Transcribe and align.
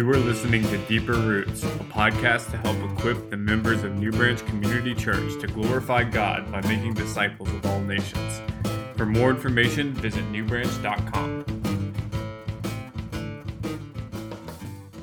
You 0.00 0.08
are 0.08 0.16
listening 0.16 0.62
to 0.62 0.78
Deeper 0.86 1.12
Roots, 1.12 1.62
a 1.62 1.66
podcast 1.92 2.50
to 2.52 2.56
help 2.56 2.78
equip 2.90 3.28
the 3.28 3.36
members 3.36 3.84
of 3.84 3.98
New 3.98 4.10
Branch 4.10 4.42
Community 4.46 4.94
Church 4.94 5.38
to 5.42 5.46
glorify 5.46 6.04
God 6.04 6.50
by 6.50 6.62
making 6.62 6.94
disciples 6.94 7.52
of 7.52 7.66
all 7.66 7.82
nations. 7.82 8.40
For 8.96 9.04
more 9.04 9.28
information, 9.28 9.92
visit 9.92 10.24
newbranch.com. 10.32 11.44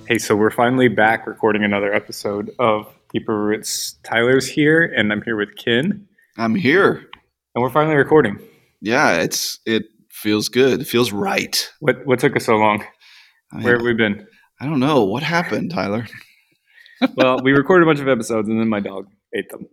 Hey, 0.08 0.18
so 0.18 0.36
we're 0.36 0.50
finally 0.50 0.88
back 0.88 1.28
recording 1.28 1.64
another 1.64 1.94
episode 1.94 2.50
of 2.58 2.92
Deeper 3.14 3.40
Roots. 3.40 4.00
Tyler's 4.02 4.50
here, 4.50 4.82
and 4.82 5.12
I'm 5.14 5.22
here 5.22 5.38
with 5.38 5.56
Ken, 5.58 6.08
I'm 6.40 6.56
here. 6.56 7.08
and 7.54 7.62
we're 7.62 7.70
finally 7.70 7.98
recording. 7.98 8.40
Yeah, 8.82 9.18
it's 9.18 9.60
it 9.68 9.84
feels 10.10 10.50
good. 10.50 10.82
It 10.82 10.88
feels 10.88 11.12
right. 11.12 11.72
What 11.82 12.04
what 12.08 12.18
took 12.18 12.36
us 12.36 12.46
so 12.46 12.56
long? 12.56 12.84
Where 13.52 13.74
have 13.74 13.84
we 13.84 13.94
been? 13.94 14.26
I 14.60 14.66
don't 14.66 14.80
know 14.80 15.04
what 15.06 15.24
happened, 15.24 15.72
Tyler. 15.72 16.08
Well, 17.16 17.42
we 17.44 17.52
recorded 17.52 17.84
a 17.84 17.86
bunch 17.86 18.00
of 18.00 18.08
episodes, 18.08 18.50
and 18.50 18.60
then 18.60 18.70
my 18.70 18.80
dog 18.80 19.06
ate 19.32 19.48
them. 19.50 19.68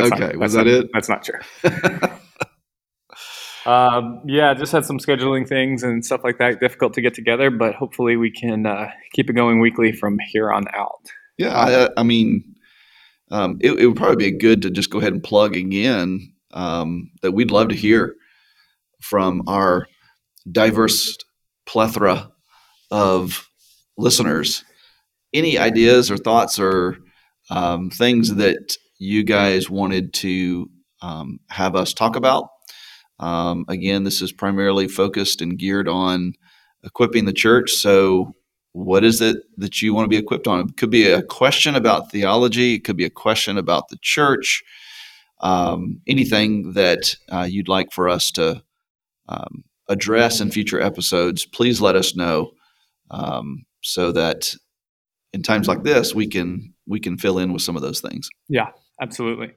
Okay, 0.00 0.36
was 0.36 0.52
that 0.52 0.66
not- 0.66 0.66
it? 0.68 0.90
That's 0.94 1.08
not 1.08 1.24
true. 1.24 1.40
Um, 3.64 4.22
yeah, 4.26 4.54
just 4.54 4.72
had 4.72 4.84
some 4.84 4.98
scheduling 4.98 5.46
things 5.48 5.84
and 5.84 6.04
stuff 6.04 6.22
like 6.24 6.38
that. 6.38 6.58
Difficult 6.58 6.94
to 6.94 7.00
get 7.00 7.14
together, 7.14 7.48
but 7.50 7.74
hopefully 7.76 8.16
we 8.16 8.30
can 8.30 8.66
uh, 8.66 8.90
keep 9.12 9.30
it 9.30 9.34
going 9.34 9.60
weekly 9.60 9.92
from 9.92 10.18
here 10.30 10.52
on 10.52 10.64
out. 10.74 10.98
yeah, 11.38 11.56
I, 11.96 12.00
I 12.00 12.02
mean, 12.02 12.42
um, 13.30 13.58
it, 13.60 13.70
it 13.78 13.86
would 13.86 13.96
probably 13.96 14.30
be 14.32 14.36
good 14.36 14.62
to 14.62 14.70
just 14.70 14.90
go 14.90 14.98
ahead 14.98 15.12
and 15.12 15.22
plug 15.22 15.56
again 15.56 16.32
um, 16.52 17.10
that 17.22 17.32
we'd 17.32 17.52
love 17.52 17.68
to 17.68 17.76
hear 17.76 18.16
from 19.00 19.42
our 19.46 19.86
diverse 20.50 21.16
plethora 21.64 22.32
of 22.90 23.48
listeners. 23.96 24.64
Any 25.32 25.58
ideas 25.58 26.10
or 26.10 26.16
thoughts 26.16 26.58
or 26.58 26.98
um, 27.50 27.90
things 27.90 28.34
that 28.34 28.76
you 28.98 29.24
guys 29.24 29.70
wanted 29.70 30.12
to 30.14 30.70
um, 31.00 31.40
have 31.50 31.74
us 31.74 31.92
talk 31.92 32.16
about? 32.16 32.48
Um, 33.18 33.64
again, 33.68 34.04
this 34.04 34.20
is 34.20 34.32
primarily 34.32 34.88
focused 34.88 35.40
and 35.40 35.58
geared 35.58 35.88
on 35.88 36.34
equipping 36.84 37.24
the 37.24 37.32
church. 37.32 37.72
So, 37.72 38.32
what 38.72 39.04
is 39.04 39.20
it 39.20 39.36
that 39.58 39.82
you 39.82 39.92
want 39.92 40.06
to 40.06 40.08
be 40.08 40.16
equipped 40.16 40.48
on? 40.48 40.60
It 40.60 40.76
could 40.76 40.90
be 40.90 41.10
a 41.10 41.22
question 41.22 41.74
about 41.76 42.10
theology, 42.10 42.74
it 42.74 42.84
could 42.84 42.96
be 42.96 43.04
a 43.04 43.10
question 43.10 43.58
about 43.58 43.88
the 43.88 43.98
church, 44.00 44.62
um, 45.40 46.00
anything 46.06 46.72
that 46.72 47.14
uh, 47.30 47.46
you'd 47.48 47.68
like 47.68 47.92
for 47.92 48.08
us 48.08 48.30
to 48.32 48.62
um, 49.28 49.64
address 49.88 50.40
in 50.40 50.50
future 50.50 50.80
episodes. 50.80 51.44
Please 51.44 51.80
let 51.80 51.96
us 51.96 52.16
know 52.16 52.52
um, 53.10 53.64
so 53.82 54.12
that 54.12 54.54
in 55.32 55.42
times 55.42 55.68
like 55.68 55.82
this 55.82 56.14
we 56.14 56.26
can 56.26 56.72
we 56.86 57.00
can 57.00 57.16
fill 57.16 57.38
in 57.38 57.52
with 57.52 57.62
some 57.62 57.76
of 57.76 57.82
those 57.82 58.00
things. 58.00 58.28
Yeah, 58.48 58.68
absolutely. 59.00 59.52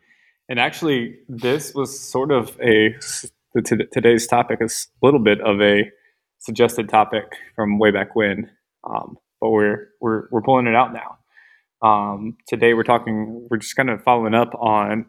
And 0.47 0.59
actually, 0.59 1.15
this 1.27 1.73
was 1.73 1.99
sort 1.99 2.31
of 2.31 2.57
a 2.61 2.95
today's 3.63 4.27
topic 4.27 4.59
is 4.61 4.87
a 5.01 5.05
little 5.05 5.19
bit 5.19 5.41
of 5.41 5.61
a 5.61 5.89
suggested 6.39 6.89
topic 6.89 7.23
from 7.55 7.79
way 7.79 7.91
back 7.91 8.15
when, 8.15 8.51
um, 8.83 9.17
but 9.41 9.49
we're 9.49 9.89
we're 10.01 10.27
we're 10.31 10.43
pulling 10.43 10.67
it 10.67 10.75
out 10.75 10.93
now. 10.93 11.17
Um, 11.81 12.37
today 12.47 12.73
we're 12.73 12.83
talking. 12.83 13.47
We're 13.49 13.57
just 13.57 13.75
kind 13.75 13.89
of 13.89 14.03
following 14.03 14.35
up 14.35 14.53
on 14.55 15.05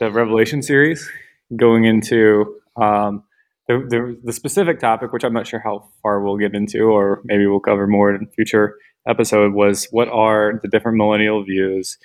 the 0.00 0.10
Revelation 0.10 0.62
series, 0.62 1.10
going 1.54 1.84
into 1.84 2.56
um, 2.80 3.24
the, 3.68 3.78
the 3.88 4.20
the 4.24 4.32
specific 4.32 4.80
topic, 4.80 5.12
which 5.12 5.24
I'm 5.24 5.32
not 5.34 5.46
sure 5.46 5.60
how 5.60 5.88
far 6.02 6.20
we'll 6.22 6.36
get 6.38 6.54
into, 6.54 6.84
or 6.84 7.20
maybe 7.24 7.46
we'll 7.46 7.60
cover 7.60 7.86
more 7.86 8.14
in 8.14 8.22
a 8.24 8.26
future 8.34 8.76
episode. 9.06 9.52
Was 9.54 9.86
what 9.90 10.08
are 10.08 10.58
the 10.62 10.68
different 10.68 10.96
millennial 10.98 11.44
views, 11.44 11.98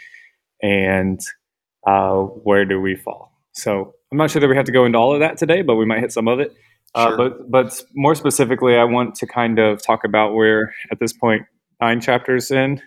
and 0.62 1.20
uh, 1.88 2.18
where 2.22 2.66
do 2.66 2.80
we 2.80 2.96
fall? 2.96 3.32
So 3.54 3.94
I'm 4.12 4.18
not 4.18 4.32
sure 4.32 4.40
that 4.42 4.48
we 4.48 4.56
have 4.56 4.66
to 4.66 4.72
go 4.72 4.86
into 4.86 4.98
all 4.98 5.14
of 5.14 5.20
that 5.22 5.38
today, 5.38 5.62
but 5.62 5.76
we 5.76 5.86
might 5.86 6.00
hit 6.00 6.12
some 6.12 6.28
of 6.28 6.40
it. 6.40 6.54
Uh, 6.96 7.08
Sure. 7.10 7.18
but 7.18 7.50
but 7.52 7.84
more 7.96 8.14
specifically, 8.16 8.76
I 8.76 8.84
want 8.84 9.16
to 9.16 9.26
kind 9.28 9.58
of 9.60 9.82
talk 9.82 10.04
about 10.04 10.34
where 10.36 10.74
at 10.92 11.00
this 11.00 11.12
point 11.14 11.44
nine 11.82 12.02
chapters 12.02 12.52
in, 12.52 12.82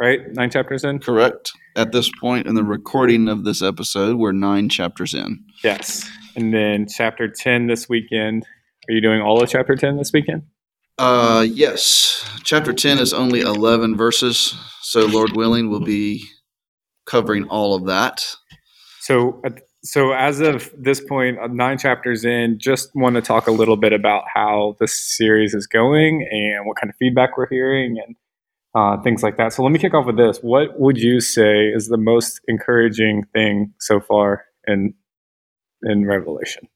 right? 0.00 0.20
Nine 0.32 0.50
chapters 0.50 0.82
in. 0.84 0.98
Correct. 0.98 1.52
At 1.76 1.92
this 1.92 2.10
point 2.20 2.46
in 2.46 2.54
the 2.54 2.64
recording 2.64 3.28
of 3.28 3.44
this 3.44 3.60
episode, 3.62 4.16
we're 4.16 4.32
nine 4.32 4.68
chapters 4.68 5.14
in. 5.14 5.44
Yes, 5.62 6.10
and 6.36 6.52
then 6.52 6.86
chapter 6.88 7.28
ten 7.28 7.66
this 7.66 7.88
weekend. 7.88 8.46
Are 8.88 8.92
you 8.92 9.00
doing 9.00 9.20
all 9.20 9.42
of 9.42 9.48
chapter 9.48 9.76
ten 9.76 9.96
this 9.96 10.12
weekend? 10.12 10.42
Uh, 11.00 11.46
yes. 11.50 12.28
Chapter 12.44 12.74
10 12.74 12.98
is 12.98 13.14
only 13.14 13.40
11 13.40 13.96
verses. 13.96 14.54
So, 14.82 15.06
Lord 15.06 15.34
willing, 15.34 15.70
we'll 15.70 15.80
be 15.80 16.28
covering 17.06 17.44
all 17.44 17.74
of 17.74 17.86
that. 17.86 18.36
So, 19.00 19.40
so 19.82 20.12
as 20.12 20.40
of 20.40 20.70
this 20.76 21.00
uh, 21.10 21.46
nine 21.50 21.78
chapters 21.78 22.26
in, 22.26 22.58
just 22.58 22.90
want 22.94 23.16
to 23.16 23.22
talk 23.22 23.46
a 23.46 23.50
little 23.50 23.78
bit 23.78 23.94
about 23.94 24.24
how 24.34 24.76
this 24.78 25.16
series 25.16 25.54
is 25.54 25.66
going 25.66 26.28
and 26.30 26.66
what 26.66 26.76
kind 26.76 26.90
of 26.90 26.96
feedback 26.98 27.38
we're 27.38 27.48
hearing 27.48 27.96
and 28.06 28.16
uh, 28.74 29.02
things 29.02 29.22
like 29.22 29.38
that. 29.38 29.54
So, 29.54 29.62
let 29.62 29.72
me 29.72 29.78
kick 29.78 29.94
off 29.94 30.04
with 30.04 30.18
this. 30.18 30.38
What 30.42 30.78
would 30.78 30.98
you 30.98 31.20
say 31.20 31.68
is 31.68 31.88
the 31.88 31.96
most 31.96 32.42
encouraging 32.46 33.24
thing 33.32 33.72
so 33.78 34.00
far 34.00 34.44
in 34.66 34.92
in 35.82 36.06
Revelation? 36.06 36.68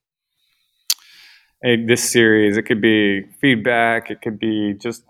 And 1.62 1.88
this 1.88 2.10
series, 2.10 2.56
it 2.56 2.62
could 2.62 2.81
be 2.81 3.22
feedback, 3.41 4.10
it 4.10 4.20
could 4.22 4.38
be 4.38 4.75
just 4.75 5.03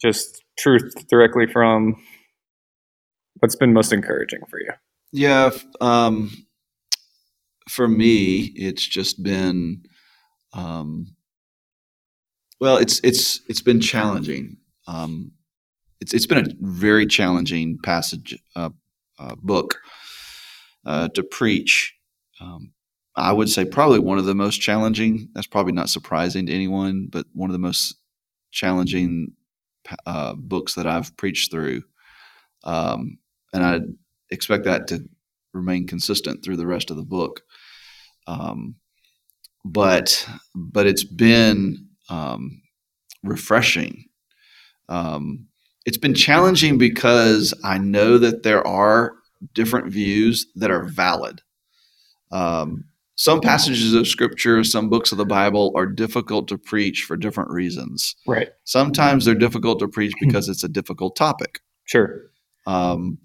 just 0.00 0.42
truth 0.58 0.92
directly 1.08 1.46
from. 1.46 1.96
What's 3.38 3.56
been 3.56 3.72
most 3.72 3.92
encouraging 3.92 4.40
for 4.50 4.60
you? 4.60 4.72
Yeah. 5.12 5.50
Um, 5.80 6.30
for 7.68 7.88
me, 7.88 8.52
it's 8.54 8.86
just 8.86 9.22
been, 9.22 9.82
um, 10.52 11.14
well, 12.60 12.76
it's 12.76 13.00
it's 13.02 13.40
it's 13.48 13.62
been 13.62 13.80
challenging. 13.80 14.58
Um, 14.86 15.32
it's 16.00 16.12
it's 16.12 16.26
been 16.26 16.46
a 16.46 16.54
very 16.60 17.06
challenging 17.06 17.78
passage 17.82 18.36
uh, 18.56 18.70
uh, 19.18 19.36
book 19.36 19.78
uh, 20.84 21.08
to 21.08 21.22
preach. 21.22 21.94
Um, 22.40 22.72
I 23.16 23.32
would 23.32 23.48
say 23.48 23.64
probably 23.64 23.98
one 23.98 24.18
of 24.18 24.24
the 24.24 24.34
most 24.34 24.60
challenging. 24.60 25.28
That's 25.34 25.46
probably 25.46 25.72
not 25.72 25.90
surprising 25.90 26.46
to 26.46 26.52
anyone, 26.52 27.08
but 27.10 27.26
one 27.34 27.50
of 27.50 27.52
the 27.52 27.58
most 27.58 27.96
challenging 28.50 29.32
uh, 30.06 30.34
books 30.34 30.74
that 30.74 30.86
I've 30.86 31.16
preached 31.16 31.50
through. 31.50 31.82
Um, 32.64 33.18
and 33.52 33.64
I 33.64 33.80
expect 34.30 34.64
that 34.64 34.86
to 34.88 35.08
remain 35.52 35.86
consistent 35.86 36.44
through 36.44 36.56
the 36.56 36.66
rest 36.66 36.90
of 36.90 36.96
the 36.96 37.02
book. 37.02 37.42
Um, 38.26 38.76
but 39.64 40.26
but 40.54 40.86
it's 40.86 41.04
been 41.04 41.88
um, 42.08 42.62
refreshing. 43.22 44.04
Um, 44.88 45.46
it's 45.86 45.98
been 45.98 46.14
challenging 46.14 46.78
because 46.78 47.54
I 47.64 47.78
know 47.78 48.18
that 48.18 48.42
there 48.42 48.66
are 48.66 49.14
different 49.54 49.92
views 49.92 50.46
that 50.56 50.70
are 50.70 50.84
valid. 50.84 51.42
Um, 52.32 52.84
some 53.20 53.38
passages 53.42 53.92
of 53.92 54.08
scripture, 54.08 54.64
some 54.64 54.88
books 54.88 55.12
of 55.12 55.18
the 55.18 55.26
Bible 55.26 55.72
are 55.76 55.84
difficult 55.84 56.48
to 56.48 56.56
preach 56.56 57.04
for 57.06 57.18
different 57.18 57.50
reasons. 57.50 58.16
Right. 58.26 58.48
Sometimes 58.64 59.26
they're 59.26 59.34
difficult 59.34 59.78
to 59.80 59.88
preach 59.88 60.14
because 60.20 60.48
it's 60.48 60.64
a 60.64 60.68
difficult 60.70 61.16
topic 61.16 61.60
Sure. 61.84 62.22
um, 62.66 63.18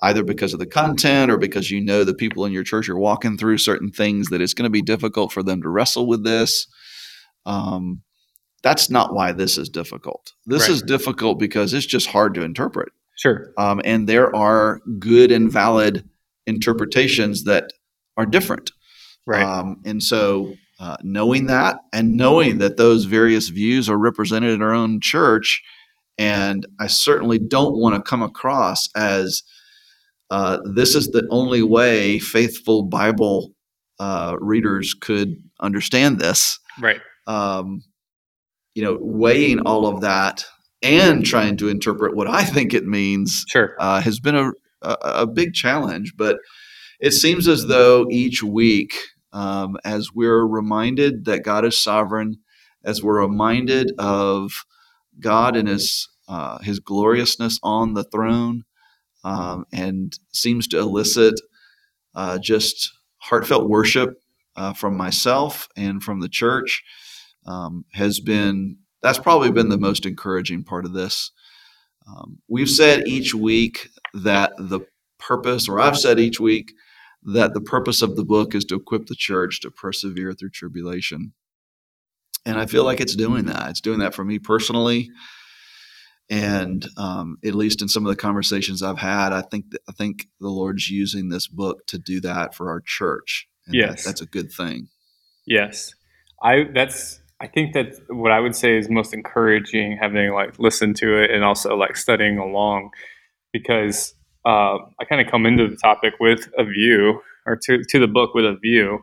either 0.00 0.24
because 0.24 0.54
of 0.54 0.58
the 0.58 0.64
content 0.66 1.30
or 1.30 1.36
because 1.36 1.70
you 1.70 1.82
know 1.82 2.02
the 2.02 2.14
people 2.14 2.46
in 2.46 2.52
your 2.52 2.62
church 2.62 2.88
are 2.88 2.96
walking 2.96 3.36
through 3.36 3.58
certain 3.58 3.90
things 3.90 4.28
that 4.28 4.40
it's 4.40 4.54
going 4.54 4.64
to 4.64 4.70
be 4.70 4.80
difficult 4.80 5.30
for 5.30 5.42
them 5.42 5.60
to 5.60 5.68
wrestle 5.68 6.06
with 6.06 6.24
this. 6.24 6.66
Um, 7.44 8.00
that's 8.62 8.88
not 8.88 9.12
why 9.12 9.32
this 9.32 9.58
is 9.58 9.68
difficult. 9.68 10.32
This 10.46 10.62
Right. 10.62 10.70
is 10.70 10.80
difficult 10.82 11.38
because 11.38 11.74
it's 11.74 11.84
just 11.84 12.06
hard 12.06 12.32
to 12.36 12.42
interpret. 12.42 12.88
Sure. 13.16 13.52
Um, 13.58 13.82
and 13.84 14.08
there 14.08 14.34
are 14.34 14.80
good 14.98 15.30
and 15.30 15.52
valid 15.52 16.08
interpretations 16.46 17.44
that 17.44 17.72
are 18.16 18.24
different. 18.24 18.70
Right. 19.26 19.42
Um, 19.44 19.80
and 19.84 20.02
so, 20.02 20.54
uh, 20.80 20.96
knowing 21.02 21.46
that 21.46 21.76
and 21.92 22.16
knowing 22.16 22.58
that 22.58 22.76
those 22.76 23.04
various 23.04 23.48
views 23.48 23.88
are 23.88 23.98
represented 23.98 24.50
in 24.50 24.62
our 24.62 24.72
own 24.74 25.00
church, 25.00 25.62
and 26.18 26.66
I 26.80 26.88
certainly 26.88 27.38
don't 27.38 27.76
want 27.78 27.94
to 27.94 28.02
come 28.02 28.22
across 28.22 28.88
as 28.96 29.42
uh, 30.30 30.58
this 30.74 30.94
is 30.94 31.08
the 31.08 31.26
only 31.30 31.62
way 31.62 32.18
faithful 32.18 32.84
Bible 32.84 33.52
uh, 34.00 34.36
readers 34.40 34.94
could 34.94 35.36
understand 35.60 36.18
this. 36.18 36.58
right. 36.80 37.00
Um, 37.26 37.82
you 38.74 38.82
know, 38.82 38.96
weighing 39.00 39.60
all 39.60 39.86
of 39.86 40.00
that 40.00 40.44
and 40.82 41.24
trying 41.24 41.56
to 41.58 41.68
interpret 41.68 42.16
what 42.16 42.26
I 42.26 42.42
think 42.42 42.72
it 42.74 42.86
means 42.86 43.44
Sure. 43.48 43.76
uh, 43.78 44.00
has 44.00 44.18
been 44.18 44.34
a, 44.34 44.50
a, 44.80 44.96
a 45.02 45.26
big 45.26 45.52
challenge. 45.52 46.14
But 46.16 46.38
it 46.98 47.12
seems 47.12 47.46
as 47.46 47.66
though 47.66 48.06
each 48.10 48.42
week, 48.42 48.94
um, 49.32 49.76
as 49.84 50.12
we're 50.12 50.46
reminded 50.46 51.24
that 51.24 51.44
God 51.44 51.64
is 51.64 51.82
sovereign, 51.82 52.38
as 52.84 53.02
we're 53.02 53.20
reminded 53.20 53.92
of 53.98 54.64
God 55.20 55.56
and 55.56 55.68
His 55.68 56.08
uh, 56.28 56.58
his 56.60 56.78
gloriousness 56.78 57.58
on 57.62 57.94
the 57.94 58.04
throne, 58.04 58.64
um, 59.24 59.66
and 59.72 60.18
seems 60.32 60.66
to 60.68 60.78
elicit 60.78 61.34
uh, 62.14 62.38
just 62.38 62.90
heartfelt 63.18 63.68
worship 63.68 64.14
uh, 64.56 64.72
from 64.72 64.96
myself 64.96 65.68
and 65.76 66.02
from 66.02 66.20
the 66.20 66.28
church. 66.28 66.82
Um, 67.44 67.84
has 67.92 68.20
been 68.20 68.78
that's 69.02 69.18
probably 69.18 69.50
been 69.50 69.68
the 69.68 69.78
most 69.78 70.06
encouraging 70.06 70.62
part 70.62 70.84
of 70.84 70.92
this. 70.92 71.32
Um, 72.06 72.38
we've 72.48 72.70
said 72.70 73.06
each 73.06 73.34
week 73.34 73.88
that 74.14 74.52
the 74.58 74.80
purpose, 75.18 75.68
or 75.68 75.80
I've 75.80 75.98
said 75.98 76.20
each 76.20 76.38
week 76.40 76.72
that 77.24 77.54
the 77.54 77.60
purpose 77.60 78.02
of 78.02 78.16
the 78.16 78.24
book 78.24 78.54
is 78.54 78.64
to 78.66 78.74
equip 78.74 79.06
the 79.06 79.14
church 79.14 79.60
to 79.60 79.70
persevere 79.70 80.32
through 80.32 80.50
tribulation. 80.50 81.32
And 82.44 82.58
I 82.58 82.66
feel 82.66 82.84
like 82.84 83.00
it's 83.00 83.14
doing 83.14 83.44
that. 83.44 83.70
It's 83.70 83.80
doing 83.80 84.00
that 84.00 84.14
for 84.14 84.24
me 84.24 84.38
personally. 84.38 85.10
And 86.30 86.86
um, 86.96 87.36
at 87.44 87.54
least 87.54 87.82
in 87.82 87.88
some 87.88 88.06
of 88.06 88.10
the 88.10 88.20
conversations 88.20 88.82
I've 88.82 88.98
had, 88.98 89.32
I 89.32 89.42
think 89.42 89.70
that, 89.70 89.82
I 89.88 89.92
think 89.92 90.28
the 90.40 90.48
Lord's 90.48 90.90
using 90.90 91.28
this 91.28 91.46
book 91.46 91.86
to 91.88 91.98
do 91.98 92.20
that 92.22 92.54
for 92.54 92.70
our 92.70 92.80
church. 92.80 93.46
And 93.66 93.74
yes, 93.74 94.02
that, 94.02 94.10
that's 94.10 94.20
a 94.22 94.26
good 94.26 94.50
thing. 94.50 94.88
Yes, 95.46 95.94
I 96.42 96.64
that's 96.74 97.20
I 97.40 97.48
think 97.48 97.74
that 97.74 97.94
what 98.08 98.32
I 98.32 98.40
would 98.40 98.56
say 98.56 98.78
is 98.78 98.88
most 98.88 99.12
encouraging, 99.12 99.98
having 100.00 100.32
like 100.32 100.58
listened 100.58 100.96
to 100.96 101.22
it 101.22 101.30
and 101.30 101.44
also 101.44 101.76
like 101.76 101.96
studying 101.96 102.38
along, 102.38 102.90
because 103.52 104.14
uh, 104.44 104.78
I 105.00 105.04
kind 105.08 105.20
of 105.20 105.30
come 105.30 105.46
into 105.46 105.68
the 105.68 105.76
topic 105.76 106.14
with 106.20 106.48
a 106.58 106.64
view 106.64 107.20
or 107.46 107.56
to, 107.64 107.82
to 107.88 107.98
the 107.98 108.06
book 108.06 108.34
with 108.34 108.44
a 108.44 108.56
view, 108.60 109.00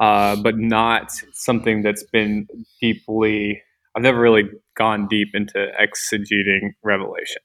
uh, 0.00 0.36
but 0.36 0.58
not 0.58 1.10
something 1.32 1.82
that's 1.82 2.04
been 2.04 2.46
deeply, 2.80 3.62
I've 3.96 4.02
never 4.02 4.20
really 4.20 4.44
gone 4.76 5.08
deep 5.08 5.28
into 5.34 5.68
exegeting 5.80 6.74
Revelation. 6.82 7.42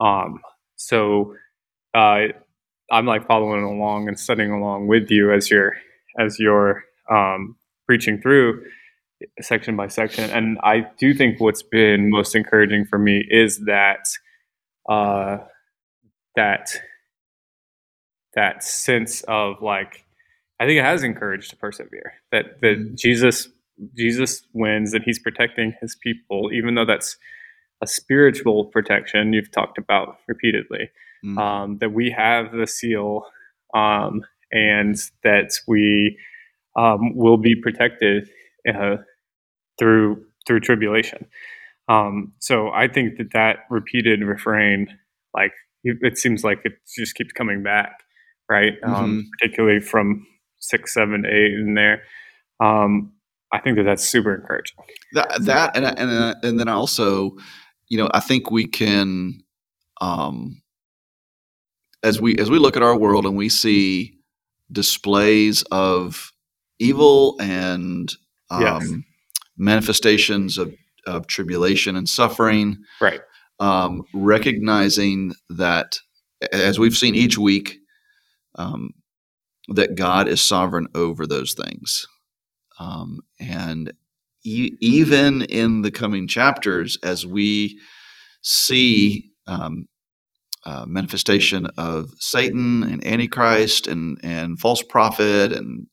Um, 0.00 0.40
so 0.76 1.34
uh, 1.94 2.26
I'm 2.90 3.06
like 3.06 3.26
following 3.26 3.64
along 3.64 4.08
and 4.08 4.18
studying 4.18 4.50
along 4.50 4.86
with 4.86 5.10
you 5.10 5.32
as 5.32 5.50
you're, 5.50 5.76
as 6.18 6.38
you're 6.38 6.84
um, 7.10 7.56
preaching 7.86 8.20
through 8.20 8.62
section 9.40 9.76
by 9.76 9.88
section. 9.88 10.30
And 10.30 10.58
I 10.62 10.86
do 10.98 11.14
think 11.14 11.40
what's 11.40 11.62
been 11.62 12.10
most 12.10 12.34
encouraging 12.34 12.84
for 12.84 12.98
me 12.98 13.24
is 13.28 13.64
that 13.66 14.04
uh, 14.88 15.38
that 16.38 16.70
that 18.36 18.62
sense 18.62 19.22
of 19.22 19.60
like 19.60 20.04
I 20.60 20.66
think 20.66 20.78
it 20.78 20.84
has 20.84 21.02
encouraged 21.02 21.50
to 21.50 21.56
persevere. 21.56 22.14
That 22.30 22.60
that 22.60 22.78
mm-hmm. 22.78 22.94
Jesus 22.96 23.48
Jesus 23.96 24.42
wins 24.52 24.94
and 24.94 25.02
he's 25.04 25.18
protecting 25.18 25.74
his 25.80 25.96
people, 25.96 26.50
even 26.52 26.76
though 26.76 26.84
that's 26.84 27.16
a 27.82 27.86
spiritual 27.88 28.66
protection 28.66 29.32
you've 29.32 29.50
talked 29.50 29.78
about 29.78 30.18
repeatedly. 30.28 30.90
Mm-hmm. 31.24 31.38
Um, 31.38 31.78
that 31.78 31.92
we 31.92 32.14
have 32.16 32.52
the 32.52 32.68
seal 32.68 33.24
um, 33.74 34.22
and 34.52 34.96
that 35.24 35.50
we 35.66 36.16
um, 36.76 37.16
will 37.16 37.38
be 37.38 37.56
protected 37.56 38.30
uh, 38.72 38.98
through 39.76 40.24
through 40.46 40.60
tribulation. 40.60 41.26
Um, 41.88 42.34
so 42.38 42.70
I 42.70 42.86
think 42.86 43.16
that 43.18 43.32
that 43.32 43.64
repeated 43.70 44.22
refrain, 44.22 44.86
like 45.34 45.52
it 45.84 46.18
seems 46.18 46.44
like 46.44 46.60
it 46.64 46.72
just 46.96 47.14
keeps 47.14 47.32
coming 47.32 47.62
back, 47.62 47.92
right? 48.50 48.74
Um, 48.82 48.92
mm-hmm. 48.92 49.04
Um, 49.04 49.30
particularly 49.38 49.80
from 49.80 50.26
six, 50.58 50.94
seven, 50.94 51.24
eight 51.26 51.52
in 51.54 51.74
there. 51.74 52.02
Um, 52.60 53.12
I 53.52 53.60
think 53.60 53.76
that 53.76 53.84
that's 53.84 54.06
super 54.06 54.34
encouraging. 54.34 54.76
That, 55.14 55.42
that 55.42 55.76
and 55.76 55.86
and 55.86 56.36
and 56.42 56.60
then 56.60 56.68
also, 56.68 57.36
you 57.88 57.96
know, 57.98 58.10
I 58.12 58.20
think 58.20 58.50
we 58.50 58.66
can, 58.66 59.42
um, 60.00 60.60
as 62.02 62.20
we 62.20 62.36
as 62.36 62.50
we 62.50 62.58
look 62.58 62.76
at 62.76 62.82
our 62.82 62.96
world 62.96 63.24
and 63.24 63.36
we 63.36 63.48
see 63.48 64.18
displays 64.70 65.62
of 65.70 66.32
evil 66.78 67.36
and 67.40 68.12
um, 68.50 68.62
yes. 68.62 68.92
manifestations 69.56 70.58
of, 70.58 70.74
of 71.06 71.26
tribulation 71.26 71.96
and 71.96 72.08
suffering, 72.08 72.76
right? 73.00 73.20
Um, 73.60 74.02
recognizing 74.14 75.34
that, 75.50 75.98
as 76.52 76.78
we've 76.78 76.96
seen 76.96 77.14
each 77.14 77.38
week, 77.38 77.78
um, 78.56 78.90
that 79.68 79.96
God 79.96 80.28
is 80.28 80.40
sovereign 80.40 80.88
over 80.94 81.26
those 81.26 81.54
things. 81.54 82.06
Um, 82.78 83.20
and 83.40 83.92
e- 84.44 84.76
even 84.80 85.42
in 85.42 85.82
the 85.82 85.90
coming 85.90 86.28
chapters, 86.28 86.98
as 87.02 87.26
we 87.26 87.78
see 88.42 89.30
um, 89.46 89.86
uh, 90.64 90.84
manifestation 90.86 91.66
of 91.78 92.10
Satan 92.18 92.82
and 92.82 93.06
Antichrist 93.06 93.86
and 93.86 94.18
and 94.22 94.58
false 94.60 94.82
prophet 94.82 95.52
and 95.52 95.86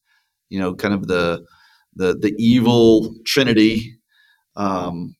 you 0.50 0.60
know 0.60 0.76
kind 0.76 0.94
of 0.94 1.08
the 1.08 1.46
the 1.96 2.14
the 2.16 2.36
evil 2.38 3.16
trinity 3.26 3.98
um, 4.56 5.16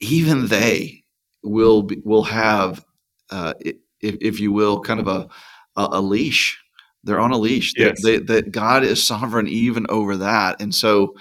even 0.00 0.46
they 0.46 1.04
will 1.42 1.82
be, 1.82 2.00
will 2.04 2.24
have, 2.24 2.84
uh, 3.30 3.54
if, 3.60 3.76
if 4.00 4.40
you 4.40 4.52
will, 4.52 4.80
kind 4.80 5.00
of 5.00 5.08
a, 5.08 5.28
a, 5.76 5.88
a 5.92 6.00
leash. 6.00 6.58
They're 7.04 7.20
on 7.20 7.32
a 7.32 7.38
leash. 7.38 7.72
Yes. 7.76 8.02
That, 8.02 8.26
that 8.26 8.52
God 8.52 8.84
is 8.84 9.02
sovereign 9.02 9.48
even 9.48 9.86
over 9.88 10.16
that. 10.16 10.60
And 10.60 10.74
so 10.74 11.14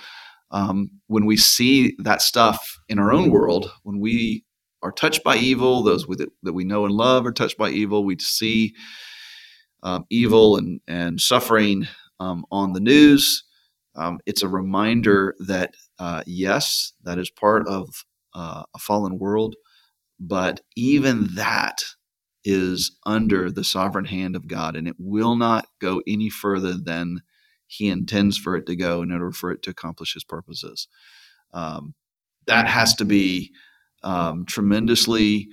um, 0.52 0.90
when 1.08 1.26
we 1.26 1.38
see 1.38 1.96
that 2.00 2.22
stuff 2.22 2.80
in 2.90 3.00
our 3.00 3.14
own 3.14 3.30
world, 3.30 3.72
when 3.84 4.00
we 4.00 4.44
are 4.82 4.92
touched 4.92 5.24
by 5.24 5.38
evil, 5.38 5.84
those 5.84 6.08
with 6.08 6.22
it, 6.22 6.30
that 6.44 6.54
we 6.54 6.64
know 6.64 6.86
and 6.86 6.94
love 6.94 7.26
are 7.26 7.32
touched 7.32 7.58
by 7.58 7.70
evil, 7.70 8.04
we 8.04 8.18
see 8.20 8.74
um, 9.84 10.06
evil 10.10 10.58
and, 10.58 10.82
and 10.88 11.20
suffering 11.22 11.88
um, 12.20 12.46
on 12.52 12.74
the 12.74 12.80
news. 12.80 13.44
Um, 13.96 14.20
it's 14.26 14.44
a 14.44 14.48
reminder 14.48 15.36
that 15.40 15.76
uh, 16.00 16.24
yes, 16.26 16.94
that 17.04 17.18
is 17.18 17.30
part 17.30 17.68
of 17.68 18.06
uh, 18.34 18.64
a 18.76 18.80
fallen 18.80 19.20
world, 19.20 19.56
but 20.20 20.62
even 20.76 21.36
that 21.36 21.84
is 22.44 22.98
under 23.06 23.52
the 23.52 23.64
sovereign 23.64 24.06
hand 24.06 24.36
of 24.36 24.48
God, 24.48 24.76
and 24.76 24.88
it 24.88 24.96
will 24.98 25.36
not 25.36 25.68
go 25.80 26.02
any 26.08 26.30
further 26.30 26.74
than 26.74 27.22
He 27.68 27.90
intends 27.90 28.38
for 28.38 28.56
it 28.56 28.66
to 28.68 28.76
go 28.76 29.02
in 29.02 29.12
order 29.12 29.32
for 29.32 29.52
it 29.52 29.62
to 29.64 29.70
accomplish 29.70 30.14
His 30.14 30.24
purposes. 30.24 30.88
Um, 31.54 31.94
that 32.46 32.68
has 32.68 32.96
to 32.96 33.06
be 33.06 33.52
um, 34.04 34.46
tremendously 34.46 35.50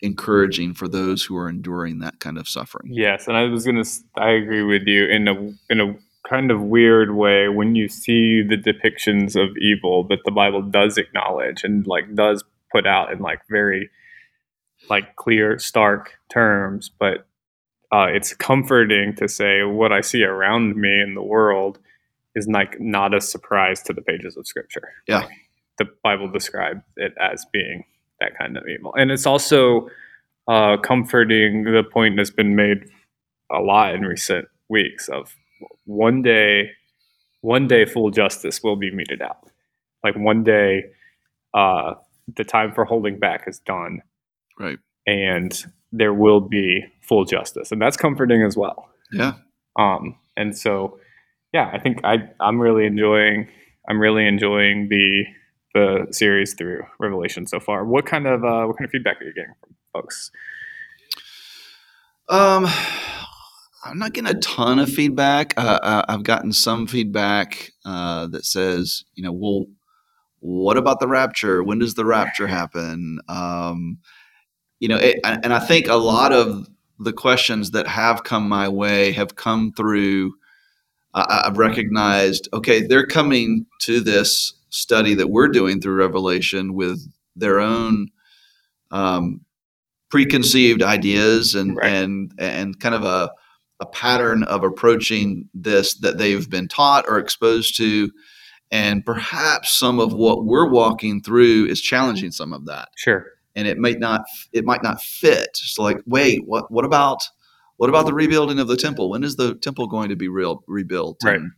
encouraging 0.00 0.74
for 0.74 0.86
those 0.86 1.24
who 1.24 1.36
are 1.36 1.48
enduring 1.48 2.00
that 2.00 2.20
kind 2.20 2.36
of 2.36 2.48
suffering. 2.48 2.90
Yes, 2.92 3.26
and 3.26 3.36
I 3.36 3.44
was 3.44 3.64
going 3.64 3.82
to. 3.82 3.90
I 4.16 4.30
agree 4.30 4.62
with 4.62 4.82
you 4.86 5.06
in 5.06 5.28
a 5.28 5.52
in 5.70 5.80
a 5.80 5.96
kind 6.28 6.50
of 6.50 6.62
weird 6.62 7.14
way 7.14 7.48
when 7.48 7.74
you 7.74 7.88
see 7.88 8.42
the 8.42 8.56
depictions 8.56 9.36
of 9.36 9.56
evil 9.58 10.04
that 10.08 10.20
the 10.24 10.30
Bible 10.30 10.62
does 10.62 10.96
acknowledge 10.96 11.64
and 11.64 11.86
like 11.86 12.14
does 12.14 12.42
put 12.72 12.86
out 12.86 13.12
in 13.12 13.20
like 13.20 13.40
very 13.48 13.90
like 14.90 15.16
clear, 15.16 15.58
stark 15.58 16.14
terms, 16.30 16.90
but 16.98 17.26
uh, 17.92 18.06
it's 18.06 18.34
comforting 18.34 19.14
to 19.16 19.28
say 19.28 19.62
what 19.62 19.92
I 19.92 20.00
see 20.00 20.24
around 20.24 20.76
me 20.76 21.00
in 21.00 21.14
the 21.14 21.22
world 21.22 21.78
is 22.34 22.48
like 22.48 22.80
not 22.80 23.14
a 23.14 23.20
surprise 23.20 23.82
to 23.82 23.92
the 23.92 24.02
pages 24.02 24.36
of 24.36 24.46
Scripture. 24.46 24.88
Yeah, 25.06 25.26
the 25.78 25.86
Bible 26.02 26.28
describes 26.28 26.82
it 26.96 27.14
as 27.20 27.46
being 27.52 27.84
that 28.20 28.36
kind 28.36 28.56
of 28.56 28.64
evil, 28.68 28.92
and 28.94 29.10
it's 29.10 29.26
also 29.26 29.88
uh, 30.48 30.76
comforting. 30.78 31.64
The 31.64 31.84
point 31.84 32.16
that's 32.16 32.30
been 32.30 32.56
made 32.56 32.84
a 33.50 33.60
lot 33.60 33.94
in 33.94 34.02
recent 34.02 34.48
weeks 34.68 35.08
of 35.08 35.34
one 35.84 36.22
day, 36.22 36.70
one 37.40 37.66
day, 37.66 37.84
full 37.84 38.10
justice 38.10 38.62
will 38.62 38.76
be 38.76 38.90
meted 38.90 39.22
out. 39.22 39.50
Like 40.02 40.16
one 40.16 40.44
day, 40.44 40.84
uh, 41.54 41.94
the 42.36 42.44
time 42.44 42.72
for 42.72 42.84
holding 42.84 43.18
back 43.18 43.44
is 43.46 43.58
done. 43.60 44.00
Right. 44.58 44.78
And 45.06 45.64
there 45.92 46.14
will 46.14 46.40
be 46.40 46.84
full 47.02 47.24
justice, 47.24 47.70
and 47.70 47.80
that's 47.80 47.96
comforting 47.96 48.42
as 48.42 48.56
well. 48.56 48.88
Yeah. 49.12 49.34
Um. 49.78 50.18
And 50.36 50.56
so, 50.56 50.98
yeah, 51.52 51.70
I 51.72 51.78
think 51.78 52.00
I 52.04 52.28
I'm 52.40 52.60
really 52.60 52.86
enjoying 52.86 53.48
I'm 53.88 54.00
really 54.00 54.26
enjoying 54.26 54.88
the 54.88 55.24
the 55.74 56.06
series 56.10 56.54
through 56.54 56.84
Revelation 56.98 57.46
so 57.46 57.60
far. 57.60 57.84
What 57.84 58.06
kind 58.06 58.26
of 58.26 58.44
uh, 58.44 58.64
what 58.64 58.78
kind 58.78 58.86
of 58.86 58.90
feedback 58.90 59.20
are 59.20 59.24
you 59.24 59.34
getting 59.34 59.54
from 59.60 59.74
folks? 59.92 60.30
Um, 62.28 62.66
I'm 63.84 63.98
not 63.98 64.14
getting 64.14 64.34
a 64.34 64.40
ton 64.40 64.78
of 64.78 64.88
feedback. 64.88 65.54
Uh, 65.56 65.78
uh, 65.82 66.04
I've 66.08 66.22
gotten 66.22 66.52
some 66.52 66.86
feedback 66.86 67.70
uh, 67.84 68.26
that 68.28 68.46
says, 68.46 69.04
you 69.14 69.22
know, 69.22 69.32
well, 69.32 69.66
what 70.40 70.76
about 70.76 71.00
the 71.00 71.08
rapture? 71.08 71.62
When 71.62 71.78
does 71.78 71.94
the 71.94 72.04
rapture 72.04 72.46
happen? 72.46 73.18
Um, 73.28 73.98
you 74.80 74.88
know, 74.88 74.96
it, 74.96 75.20
and 75.24 75.52
I 75.52 75.58
think 75.58 75.88
a 75.88 75.94
lot 75.94 76.32
of 76.32 76.66
the 76.98 77.12
questions 77.12 77.72
that 77.72 77.86
have 77.86 78.24
come 78.24 78.48
my 78.48 78.68
way 78.68 79.12
have 79.12 79.36
come 79.36 79.72
through. 79.72 80.34
I've 81.16 81.58
recognized, 81.58 82.48
okay, 82.52 82.80
they're 82.80 83.06
coming 83.06 83.66
to 83.82 84.00
this 84.00 84.52
study 84.70 85.14
that 85.14 85.30
we're 85.30 85.48
doing 85.48 85.80
through 85.80 85.94
Revelation 85.94 86.74
with 86.74 87.08
their 87.36 87.60
own 87.60 88.08
um, 88.90 89.42
preconceived 90.10 90.82
ideas 90.82 91.54
and 91.54 91.76
Right. 91.76 91.92
and 91.92 92.32
and 92.38 92.80
kind 92.80 92.96
of 92.96 93.04
a 93.04 93.30
a 93.80 93.86
pattern 93.86 94.44
of 94.44 94.62
approaching 94.64 95.48
this 95.54 95.94
that 95.98 96.18
they've 96.18 96.48
been 96.48 96.68
taught 96.68 97.04
or 97.08 97.18
exposed 97.18 97.76
to, 97.76 98.10
and 98.70 99.04
perhaps 99.04 99.70
some 99.70 99.98
of 100.00 100.12
what 100.14 100.44
we're 100.44 100.68
walking 100.70 101.20
through 101.22 101.66
is 101.66 101.80
challenging 101.80 102.30
some 102.30 102.52
of 102.52 102.66
that, 102.66 102.88
Sure. 102.96 103.26
and 103.56 103.66
it 103.68 103.78
might 103.78 103.98
not 103.98 104.22
it 104.52 104.64
might 104.64 104.82
not 104.82 105.00
fit. 105.02 105.48
So 105.56 105.82
like, 105.82 105.98
wait, 106.06 106.46
what 106.46 106.70
what 106.70 106.84
about 106.84 107.18
what 107.76 107.88
about 107.90 108.06
the 108.06 108.14
rebuilding 108.14 108.58
of 108.60 108.68
the 108.68 108.76
temple? 108.76 109.10
When 109.10 109.24
is 109.24 109.36
the 109.36 109.56
temple 109.56 109.86
going 109.88 110.08
to 110.08 110.16
be 110.16 110.28
real 110.28 110.62
rebuilt? 110.68 111.18
Right. 111.24 111.36
And, 111.40 111.52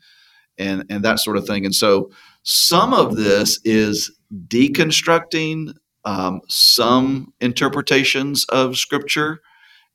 and 0.58 0.85
and 0.88 1.04
that 1.04 1.20
sort 1.20 1.37
of 1.37 1.46
thing. 1.46 1.64
And 1.66 1.75
so 1.75 2.11
some 2.42 2.94
of 2.94 3.16
this 3.16 3.61
is 3.64 4.11
deconstructing 4.49 5.75
um, 6.06 6.40
some 6.49 7.32
interpretations 7.40 8.44
of 8.46 8.76
scripture 8.78 9.40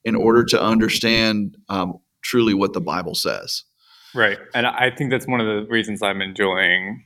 in 0.04 0.16
order 0.16 0.44
to 0.44 0.62
understand 0.62 1.58
um, 1.70 1.98
truly 2.22 2.54
what 2.54 2.74
the 2.74 2.82
Bible 2.82 3.16
says. 3.16 3.64
Right. 4.14 4.38
And 4.54 4.68
I 4.68 4.92
think 4.92 5.10
that's 5.10 5.28
one 5.28 5.40
of 5.40 5.48
the 5.48 5.72
reasons 5.72 6.02
I'm 6.02 6.22
enjoying 6.22 7.06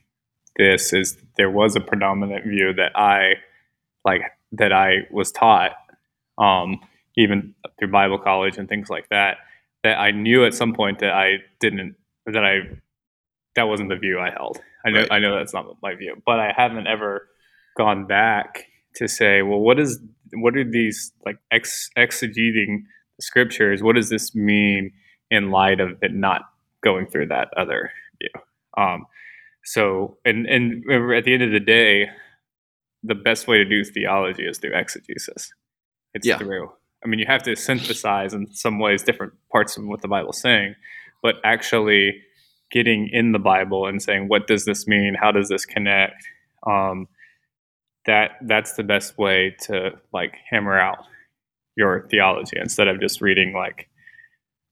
this 0.56 0.92
is 0.92 1.18
there 1.36 1.50
was 1.50 1.76
a 1.76 1.80
predominant 1.80 2.44
view 2.46 2.72
that 2.74 2.92
I 2.96 3.34
like 4.04 4.22
that 4.52 4.72
I 4.72 5.06
was 5.10 5.30
taught 5.30 5.72
um 6.38 6.80
even 7.16 7.54
through 7.78 7.90
Bible 7.90 8.18
college 8.18 8.56
and 8.56 8.68
things 8.68 8.88
like 8.88 9.08
that 9.10 9.38
that 9.82 9.98
I 9.98 10.10
knew 10.10 10.44
at 10.44 10.54
some 10.54 10.72
point 10.72 10.98
that 11.00 11.12
I 11.12 11.36
didn't 11.60 11.96
that 12.26 12.44
I 12.44 12.60
that 13.54 13.64
wasn't 13.64 13.90
the 13.90 13.96
view 13.96 14.18
I 14.18 14.30
held. 14.30 14.60
I 14.84 14.90
know 14.90 15.00
Right. 15.00 15.12
I 15.12 15.18
know 15.18 15.36
that's 15.36 15.54
not 15.54 15.66
my 15.82 15.94
view, 15.94 16.20
but 16.24 16.38
I 16.38 16.52
haven't 16.56 16.86
ever 16.86 17.28
gone 17.76 18.06
back 18.06 18.66
to 18.96 19.08
say, 19.08 19.42
well, 19.42 19.60
what 19.60 19.78
is 19.78 20.00
what 20.34 20.56
are 20.56 20.68
these 20.68 21.12
like 21.24 21.38
ex, 21.50 21.88
exegeting 21.96 22.82
the 23.16 23.22
scriptures? 23.22 23.82
What 23.82 23.96
does 23.96 24.08
this 24.08 24.34
mean 24.34 24.92
in 25.30 25.50
light 25.50 25.80
of 25.80 25.98
it 26.02 26.12
not 26.14 26.42
going 26.82 27.06
through 27.06 27.28
that 27.28 27.48
other 27.56 27.90
view? 28.20 28.42
Um, 28.76 29.06
so, 29.64 30.18
and 30.24 30.46
and 30.46 30.84
remember, 30.84 31.14
at 31.14 31.24
the 31.24 31.34
end 31.34 31.42
of 31.42 31.50
the 31.50 31.60
day, 31.60 32.08
the 33.02 33.14
best 33.14 33.48
way 33.48 33.58
to 33.58 33.64
do 33.64 33.84
theology 33.84 34.44
is 34.46 34.58
through 34.58 34.74
exegesis. 34.74 35.52
It's 36.14 36.26
Yeah. 36.26 36.38
through. 36.38 36.70
I 37.04 37.08
mean, 37.08 37.20
you 37.20 37.26
have 37.26 37.42
to 37.44 37.54
synthesize 37.56 38.34
in 38.34 38.52
some 38.52 38.78
ways 38.78 39.02
different 39.02 39.34
parts 39.52 39.76
of 39.76 39.84
what 39.86 40.02
the 40.02 40.08
Bible's 40.08 40.40
saying, 40.40 40.74
but 41.22 41.36
actually 41.44 42.22
getting 42.70 43.08
in 43.12 43.32
the 43.32 43.38
Bible 43.38 43.86
and 43.86 44.02
saying, 44.02 44.28
what 44.28 44.46
does 44.46 44.64
this 44.64 44.88
mean? 44.88 45.14
How 45.14 45.30
does 45.30 45.48
this 45.48 45.64
connect? 45.64 46.26
Um, 46.66 47.06
that 48.06 48.32
that's 48.42 48.72
the 48.74 48.82
best 48.82 49.18
way 49.18 49.54
to 49.62 49.92
like 50.12 50.34
hammer 50.50 50.78
out 50.78 50.98
your 51.76 52.06
theology 52.08 52.56
instead 52.58 52.88
of 52.88 53.00
just 53.00 53.20
reading 53.20 53.52
like, 53.52 53.88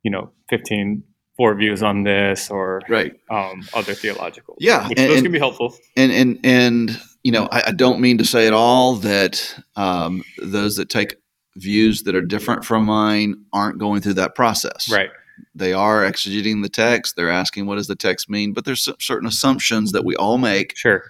you 0.04 0.10
know, 0.12 0.30
15 0.50 1.02
four 1.36 1.52
views 1.56 1.82
on 1.82 2.04
this 2.04 2.48
or 2.48 2.80
Right. 2.88 3.12
um, 3.28 3.64
other 3.74 3.92
theological. 3.92 4.56
Yeah, 4.60 4.88
which 4.88 4.96
and- 5.00 5.08
those 5.10 5.16
and- 5.16 5.24
can 5.24 5.32
be 5.32 5.38
helpful. 5.40 5.74
And 5.96 6.12
and 6.12 6.38
and 6.44 7.00
you 7.24 7.32
know, 7.32 7.48
I, 7.50 7.64
I 7.68 7.70
don't 7.72 7.98
mean 8.00 8.18
to 8.18 8.24
say 8.24 8.46
at 8.46 8.52
all 8.52 8.94
that 8.96 9.52
um, 9.74 10.22
those 10.40 10.76
that 10.76 10.88
take 10.90 11.16
views 11.56 12.02
that 12.04 12.14
are 12.14 12.20
different 12.22 12.64
from 12.64 12.84
mine 12.84 13.34
aren't 13.52 13.78
going 13.78 14.00
through 14.02 14.14
that 14.14 14.34
process. 14.36 14.88
Right. 14.92 15.10
They 15.56 15.72
are 15.72 16.02
exegeting 16.02 16.62
the 16.62 16.68
text. 16.68 17.16
They're 17.16 17.30
asking, 17.30 17.66
what 17.66 17.76
does 17.76 17.86
the 17.88 17.96
text 17.96 18.28
mean? 18.30 18.52
But 18.52 18.64
there's 18.64 18.82
cer- 18.84 18.94
certain 19.00 19.26
assumptions 19.26 19.90
that 19.92 20.04
we 20.04 20.14
all 20.16 20.38
make 20.38 20.76
Sure. 20.76 21.02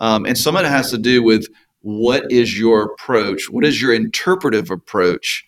Um, 0.00 0.26
and 0.26 0.36
some 0.36 0.56
of 0.56 0.64
it 0.64 0.68
has 0.68 0.90
to 0.90 0.98
do 0.98 1.22
with 1.22 1.46
what 1.82 2.30
is 2.30 2.58
your 2.58 2.82
approach? 2.82 3.48
What 3.48 3.64
is 3.64 3.80
your 3.80 3.94
interpretive 3.94 4.70
approach 4.70 5.46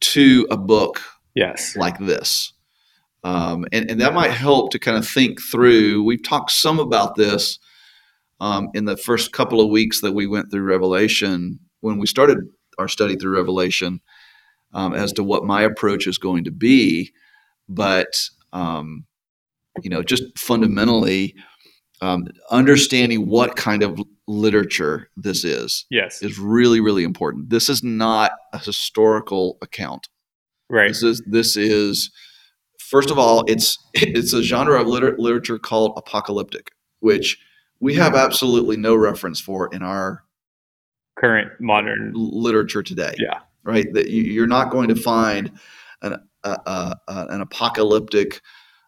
to 0.00 0.46
a 0.50 0.56
book 0.56 1.00
Yes. 1.34 1.76
like 1.76 1.98
this? 1.98 2.52
Um, 3.24 3.66
and, 3.72 3.90
and 3.90 4.00
that 4.00 4.14
might 4.14 4.32
help 4.32 4.72
to 4.72 4.78
kind 4.78 4.96
of 4.96 5.06
think 5.06 5.40
through. 5.40 6.02
We've 6.02 6.22
talked 6.22 6.50
some 6.50 6.78
about 6.80 7.14
this 7.14 7.58
um, 8.40 8.68
in 8.74 8.84
the 8.84 8.96
first 8.96 9.32
couple 9.32 9.60
of 9.60 9.70
weeks 9.70 10.00
that 10.00 10.12
we 10.12 10.26
went 10.26 10.50
through 10.50 10.62
Revelation 10.62 11.60
when 11.80 11.98
we 11.98 12.06
started 12.06 12.38
our 12.78 12.88
study 12.88 13.16
through 13.16 13.36
Revelation 13.36 14.00
um, 14.74 14.94
as 14.94 15.12
to 15.12 15.22
what 15.22 15.44
my 15.44 15.62
approach 15.62 16.06
is 16.06 16.18
going 16.18 16.44
to 16.44 16.50
be. 16.50 17.12
But, 17.68 18.28
um, 18.52 19.04
you 19.82 19.90
know, 19.90 20.02
just 20.02 20.36
fundamentally, 20.36 21.34
um, 22.00 22.26
understanding 22.50 23.28
what 23.28 23.54
kind 23.54 23.84
of 23.84 24.00
literature 24.26 25.08
this 25.16 25.44
is 25.44 25.86
Yes. 25.90 26.22
is 26.22 26.38
really, 26.38 26.80
really 26.80 27.04
important. 27.04 27.50
This 27.50 27.68
is 27.68 27.84
not 27.84 28.32
a 28.52 28.58
historical 28.58 29.58
account. 29.62 30.08
Right. 30.72 30.88
This 30.88 31.02
is 31.04 31.22
this 31.26 31.56
is 31.56 32.10
first 32.78 33.10
of 33.10 33.18
all, 33.18 33.44
it's 33.46 33.78
it's 33.94 34.32
a 34.32 34.42
genre 34.42 34.80
of 34.80 34.88
liter- 34.88 35.16
literature 35.18 35.58
called 35.58 35.92
apocalyptic, 35.96 36.72
which 37.00 37.38
we 37.78 37.94
have 37.94 38.14
absolutely 38.14 38.76
no 38.76 38.94
reference 38.96 39.40
for 39.40 39.68
in 39.72 39.82
our 39.82 40.24
Current 41.18 41.52
modern. 41.60 42.12
literature 42.14 42.82
today. 42.82 43.14
Yeah. 43.18 43.40
right. 43.64 43.92
That 43.92 44.08
you, 44.08 44.22
you're 44.22 44.46
not 44.46 44.70
going 44.70 44.88
to 44.88 44.96
find 44.96 45.52
an 46.00 46.16
an 46.44 47.40
apocalyptic 47.40 48.40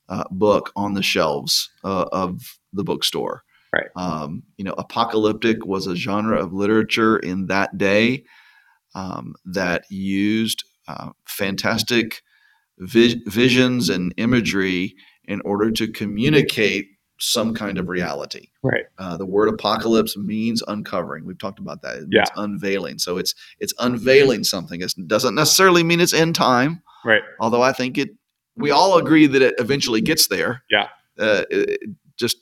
uh, 0.09 0.25
book 0.31 0.73
on 0.75 0.95
the 0.95 1.03
shelves 1.03 1.71
uh, 1.85 2.07
of 2.13 2.59
the 2.73 2.83
bookstore. 2.83 3.43
Right. 3.73 3.87
Um, 3.97 4.43
you 4.57 4.65
know, 4.65 4.75
apocalyptic 4.79 5.67
was 5.67 5.87
a 5.87 5.97
genre 5.97 6.41
of 6.41 6.53
literature 6.53 7.19
in 7.19 7.47
that 7.47 7.77
day 7.77 8.25
um, 8.95 9.35
that 9.45 9.85
used 9.91 10.65
uh, 10.89 11.11
fantastic 11.27 12.23
vi- 12.79 13.21
visions 13.27 13.89
and 13.89 14.13
imagery 14.17 14.95
in 15.25 15.41
order 15.45 15.71
to 15.71 15.91
communicate 15.91 16.87
some 17.21 17.55
kind 17.55 17.79
of 17.79 17.89
reality. 17.89 18.49
Right. 18.63 18.85
Uh, 18.99 19.17
the 19.17 19.25
word 19.25 19.49
apocalypse 19.49 20.17
means 20.17 20.63
uncovering. 20.67 21.25
We've 21.25 21.39
talked 21.39 21.61
about 21.61 21.81
that. 21.83 21.99
It 21.99 22.09
Yeah. 22.11 22.25
unveiling. 22.37 22.99
So 22.99 23.17
it's 23.19 23.35
it's 23.61 23.73
unveiling 23.79 24.45
something. 24.45 24.81
It 24.83 24.93
doesn't 25.07 25.35
necessarily 25.35 25.83
mean 25.85 26.01
it's 26.01 26.13
end 26.13 26.35
time, 26.35 26.83
Right. 27.05 27.23
although 27.41 27.63
I 27.63 27.73
think 27.73 27.99
it. 27.99 28.11
We 28.57 28.71
all 28.71 28.99
agree 28.99 29.27
that 29.29 29.43
it 29.43 29.55
eventually 29.59 30.01
gets 30.01 30.27
there. 30.29 30.63
Yeah. 30.71 30.89
Uh, 31.19 31.45
it, 31.51 31.79
it 31.83 31.91
just 32.19 32.37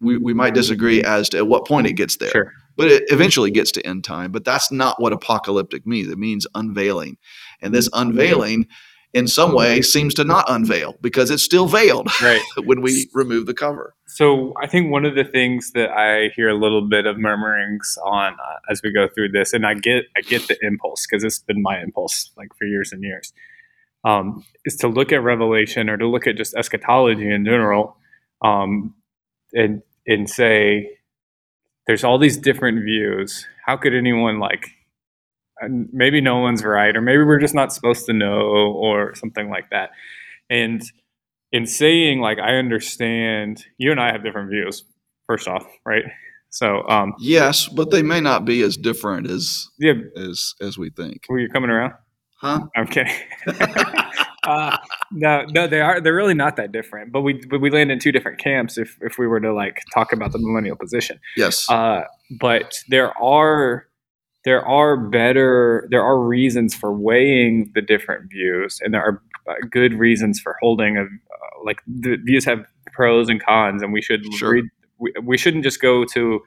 we, 0.00 0.18
we 0.18 0.34
might 0.34 0.54
disagree 0.54 1.02
as 1.02 1.28
to 1.30 1.38
at 1.38 1.46
what 1.46 1.66
point 1.66 1.86
it 1.86 1.92
gets 1.94 2.16
there 2.16 2.30
Sure. 2.30 2.52
But 2.76 2.88
it 2.88 3.04
eventually 3.08 3.50
gets 3.50 3.72
to 3.72 3.86
end 3.86 4.04
time. 4.04 4.32
But 4.32 4.44
that's 4.44 4.70
not 4.72 5.00
what 5.00 5.12
apocalyptic 5.12 5.86
means. 5.86 6.08
It 6.08 6.18
means 6.18 6.46
unveiling. 6.54 7.16
And 7.60 7.72
this 7.74 7.88
unveiling, 7.92 8.66
in 9.12 9.28
some 9.28 9.54
way, 9.54 9.80
seems 9.80 10.14
to 10.14 10.24
not 10.24 10.44
unveil 10.48 10.96
because 11.00 11.30
it's 11.30 11.42
still 11.42 11.66
veiled 11.68 12.08
Right. 12.20 12.42
when 12.64 12.82
we 12.82 13.08
remove 13.14 13.46
the 13.46 13.54
cover. 13.54 13.94
So 14.06 14.52
I 14.60 14.66
think 14.66 14.90
one 14.90 15.04
of 15.04 15.14
the 15.14 15.24
things 15.24 15.72
that 15.72 15.90
I 15.90 16.30
hear 16.34 16.48
a 16.48 16.54
little 16.58 16.88
bit 16.88 17.06
of 17.06 17.16
murmurings 17.16 17.96
on 18.04 18.34
uh, 18.34 18.58
as 18.70 18.80
we 18.82 18.92
go 18.92 19.08
through 19.08 19.30
this, 19.30 19.52
and 19.52 19.66
I 19.66 19.74
get 19.74 20.04
I 20.16 20.20
get 20.20 20.46
the 20.48 20.56
impulse 20.62 21.06
because 21.06 21.24
it's 21.24 21.38
been 21.38 21.62
my 21.62 21.80
impulse 21.80 22.30
like 22.36 22.54
for 22.58 22.64
years 22.66 22.92
and 22.92 23.02
years, 23.02 23.32
um, 24.04 24.44
is 24.64 24.76
to 24.76 24.88
look 24.88 25.12
at 25.12 25.22
Revelation 25.22 25.88
or 25.88 25.96
to 25.96 26.06
look 26.06 26.26
at 26.26 26.36
just 26.36 26.54
eschatology 26.54 27.30
in 27.30 27.44
general, 27.44 27.96
um, 28.42 28.94
and 29.52 29.82
and 30.06 30.28
say 30.28 30.90
there's 31.86 32.04
all 32.04 32.18
these 32.18 32.36
different 32.36 32.84
views. 32.84 33.46
How 33.66 33.76
could 33.76 33.94
anyone 33.94 34.38
like? 34.38 34.70
Maybe 35.68 36.20
no 36.20 36.38
one's 36.40 36.64
right, 36.64 36.94
or 36.96 37.00
maybe 37.00 37.22
we're 37.22 37.38
just 37.38 37.54
not 37.54 37.72
supposed 37.72 38.06
to 38.06 38.12
know, 38.12 38.40
or 38.40 39.14
something 39.14 39.48
like 39.50 39.70
that. 39.70 39.90
And 40.50 40.82
in 41.52 41.66
saying 41.66 42.20
like 42.20 42.38
I 42.40 42.56
understand 42.56 43.64
you 43.78 43.92
and 43.92 44.00
I 44.00 44.10
have 44.12 44.24
different 44.24 44.50
views 44.50 44.84
first 45.28 45.46
off 45.46 45.64
right 45.86 46.02
so 46.50 46.82
um 46.88 47.14
Yes, 47.20 47.68
but 47.68 47.92
they 47.92 48.02
may 48.02 48.20
not 48.20 48.44
be 48.44 48.60
as 48.62 48.76
different 48.76 49.30
as 49.30 49.68
yeah 49.78 49.92
as 50.16 50.54
as 50.60 50.76
we 50.76 50.90
think. 50.90 51.26
were 51.28 51.38
you 51.38 51.48
coming 51.48 51.70
around 51.70 51.92
Huh? 52.38 52.60
I'm 52.76 52.88
kidding 52.88 53.14
uh, 54.46 54.76
no 55.12 55.44
no 55.50 55.66
they 55.66 55.80
are 55.80 56.00
they're 56.00 56.14
really 56.14 56.34
not 56.34 56.56
that 56.56 56.72
different 56.72 57.12
but 57.12 57.20
we 57.22 57.34
but 57.50 57.60
we 57.60 57.70
land 57.70 57.90
in 57.90 57.98
two 57.98 58.12
different 58.12 58.38
camps 58.38 58.76
if 58.78 58.96
if 59.00 59.18
we 59.18 59.26
were 59.26 59.40
to 59.40 59.52
like 59.52 59.82
talk 59.92 60.12
about 60.12 60.32
the 60.32 60.38
millennial 60.38 60.76
position 60.76 61.18
Yes. 61.36 61.68
uh 61.70 62.02
but 62.40 62.74
there 62.88 63.10
are 63.22 63.86
there 64.44 64.62
are 64.66 64.96
better 64.96 65.86
there 65.90 66.02
are 66.02 66.18
reasons 66.20 66.74
for 66.74 66.92
weighing 66.92 67.70
the 67.74 67.82
different 67.82 68.30
views 68.30 68.78
and 68.82 68.92
there 68.94 69.02
are 69.02 69.22
uh, 69.48 69.54
good 69.70 69.94
reasons 69.94 70.40
for 70.40 70.56
holding 70.60 70.96
a 70.96 71.02
uh, 71.02 71.06
like 71.64 71.80
the 71.86 72.16
views 72.24 72.44
have 72.44 72.64
pros 72.92 73.28
and 73.28 73.42
cons 73.44 73.82
and 73.82 73.92
we 73.92 74.00
should 74.02 74.22
Sure. 74.34 74.52
read 74.52 74.64
we, 74.98 75.12
we 75.22 75.36
shouldn't 75.38 75.64
just 75.64 75.80
go 75.80 76.04
to 76.04 76.40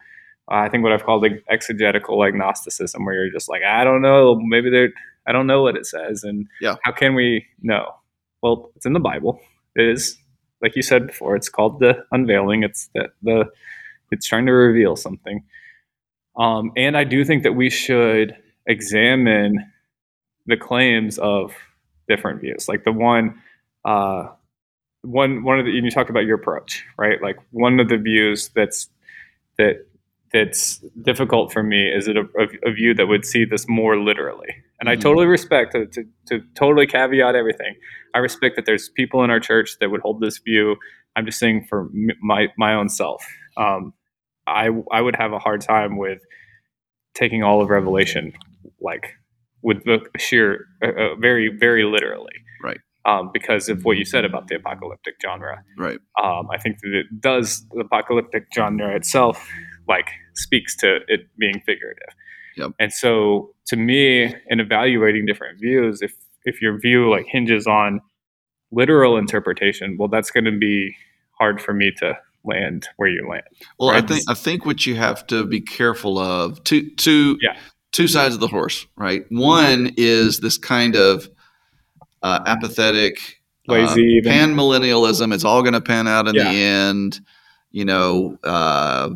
uh, 0.51 0.55
i 0.55 0.69
think 0.69 0.83
what 0.83 0.91
i've 0.93 1.03
called 1.03 1.21
like 1.23 1.43
exegetical 1.49 2.23
agnosticism 2.23 3.03
where 3.05 3.15
you're 3.15 3.31
just 3.31 3.49
like 3.49 3.63
i 3.63 3.83
don't 3.83 4.01
know 4.01 4.39
maybe 4.43 4.69
they're 4.69 4.89
i 5.27 5.31
don't 5.31 5.47
know 5.47 5.61
what 5.61 5.75
it 5.75 5.85
says 5.85 6.23
and 6.23 6.47
Yeah. 6.61 6.75
how 6.83 6.91
can 6.91 7.15
we 7.15 7.45
know 7.61 7.93
well 8.41 8.71
it's 8.75 8.85
in 8.85 8.93
the 8.93 8.99
bible 8.99 9.39
it 9.75 9.85
is 9.85 10.17
like 10.61 10.75
you 10.75 10.81
said 10.81 11.07
before 11.07 11.35
it's 11.35 11.49
called 11.49 11.79
the 11.79 12.03
unveiling 12.11 12.63
it's 12.63 12.89
the, 12.95 13.09
the 13.21 13.45
it's 14.11 14.27
trying 14.27 14.45
to 14.47 14.53
reveal 14.53 14.95
something 14.95 15.43
um, 16.37 16.71
and 16.77 16.95
I 16.95 17.03
do 17.03 17.25
think 17.25 17.43
that 17.43 17.53
we 17.53 17.69
should, 17.69 18.35
examine 18.67 19.71
the 20.45 20.57
claims 20.57 21.17
of 21.17 21.53
different 22.07 22.41
views. 22.41 22.67
Like 22.67 22.83
the 22.83 22.91
one, 22.91 23.41
uh, 23.85 24.27
one 25.03 25.43
one 25.43 25.57
of 25.59 25.65
the 25.65 25.71
you 25.71 25.89
talk 25.89 26.09
about 26.09 26.25
your 26.25 26.35
approach, 26.35 26.85
right? 26.97 27.21
Like 27.21 27.37
one 27.51 27.79
of 27.79 27.87
the 27.89 27.97
views 27.97 28.49
that's 28.53 28.89
that 29.57 29.87
that's 30.33 30.79
difficult 31.01 31.53
for 31.53 31.63
me 31.63 31.89
is 31.89 32.07
it 32.09 32.17
a, 32.17 32.25
a, 32.37 32.69
a 32.69 32.71
view 32.73 32.93
that 32.93 33.07
would 33.07 33.25
see 33.25 33.45
this 33.45 33.67
more 33.69 33.97
literally. 33.97 34.53
And 34.79 34.89
I 34.89 34.95
Mhm. 34.95 35.01
totally 35.01 35.25
respect 35.25 35.71
to, 35.73 35.87
to, 35.87 36.03
to 36.27 36.41
totally 36.55 36.85
caveat 36.85 37.35
everything. 37.35 37.75
I 38.13 38.19
respect 38.19 38.55
that 38.57 38.65
there's 38.65 38.89
people 38.89 39.23
in 39.23 39.29
our 39.31 39.39
church 39.39 39.77
that 39.79 39.89
would 39.89 40.01
hold 40.01 40.21
this 40.21 40.37
view. 40.39 40.75
I'm 41.15 41.25
just 41.25 41.39
saying 41.39 41.65
for 41.67 41.89
my 42.21 42.47
my 42.57 42.73
own 42.75 42.89
self, 42.89 43.25
um, 43.57 43.93
I 44.45 44.69
I 44.91 45.01
would 45.01 45.15
have 45.15 45.33
a 45.33 45.39
hard 45.39 45.61
time 45.61 45.97
with 45.97 46.21
taking 47.15 47.43
all 47.43 47.61
of 47.61 47.69
Revelation 47.69 48.33
like 48.81 49.13
with 49.63 49.83
the 49.85 49.99
sheer 50.19 50.65
uh, 50.83 50.87
uh, 50.89 51.15
very 51.15 51.49
very 51.49 51.83
literally, 51.83 52.33
Right. 52.63 52.79
Um, 53.05 53.31
because 53.33 53.69
of 53.69 53.83
what 53.85 53.97
you 53.97 54.05
said 54.05 54.25
about 54.25 54.47
the 54.47 54.55
apocalyptic 54.55 55.15
genre 55.23 55.63
Right. 55.77 55.99
um, 56.21 56.47
I 56.51 56.57
think 56.59 56.79
that 56.81 56.93
it 56.93 57.07
does 57.19 57.65
the 57.71 57.81
apocalyptic 57.81 58.45
genre 58.53 58.95
itself 58.95 59.49
like 59.87 60.09
speaks 60.35 60.75
to 60.77 60.99
it 61.07 61.21
being 61.39 61.59
figurative. 61.65 62.13
Yep. 62.57 62.71
And 62.79 62.91
so 62.91 63.51
to 63.67 63.75
me, 63.77 64.33
in 64.49 64.59
evaluating 64.59 65.25
different 65.25 65.59
views, 65.59 66.01
if 66.01 66.13
if 66.45 66.61
your 66.61 66.79
view 66.79 67.09
like 67.09 67.25
hinges 67.27 67.67
on 67.67 68.01
literal 68.71 69.17
interpretation, 69.17 69.97
well, 69.97 70.07
that's 70.07 70.31
going 70.31 70.45
to 70.45 70.57
be 70.57 70.95
hard 71.37 71.61
for 71.61 71.73
me 71.73 71.91
to 71.97 72.17
land 72.43 72.87
where 72.97 73.09
you 73.09 73.27
land. 73.29 73.43
Well, 73.79 73.89
I 73.89 74.01
think 74.01 74.23
I 74.29 74.33
think 74.33 74.65
what 74.65 74.85
you 74.85 74.95
have 74.95 75.25
to 75.27 75.45
be 75.45 75.61
careful 75.61 76.17
of 76.17 76.63
two 76.63 76.89
two 76.95 77.37
Yeah. 77.41 77.57
two 77.91 78.07
sides 78.07 78.33
of 78.33 78.39
the 78.41 78.47
horse, 78.47 78.85
right? 78.95 79.25
One 79.29 79.91
is 79.97 80.39
this 80.39 80.57
kind 80.57 80.95
of 80.95 81.29
uh, 82.23 82.39
apathetic, 82.45 83.19
Lazy, 83.67 84.01
even. 84.01 84.31
pan 84.31 84.55
millennialism. 84.55 85.33
It's 85.33 85.43
all 85.45 85.61
going 85.61 85.73
to 85.73 85.81
pan 85.81 86.07
out 86.07 86.27
in 86.27 86.35
Yeah. 86.35 86.51
the 86.51 86.63
end, 86.63 87.19
you 87.71 87.85
know. 87.85 88.37
Uh, 88.43 89.09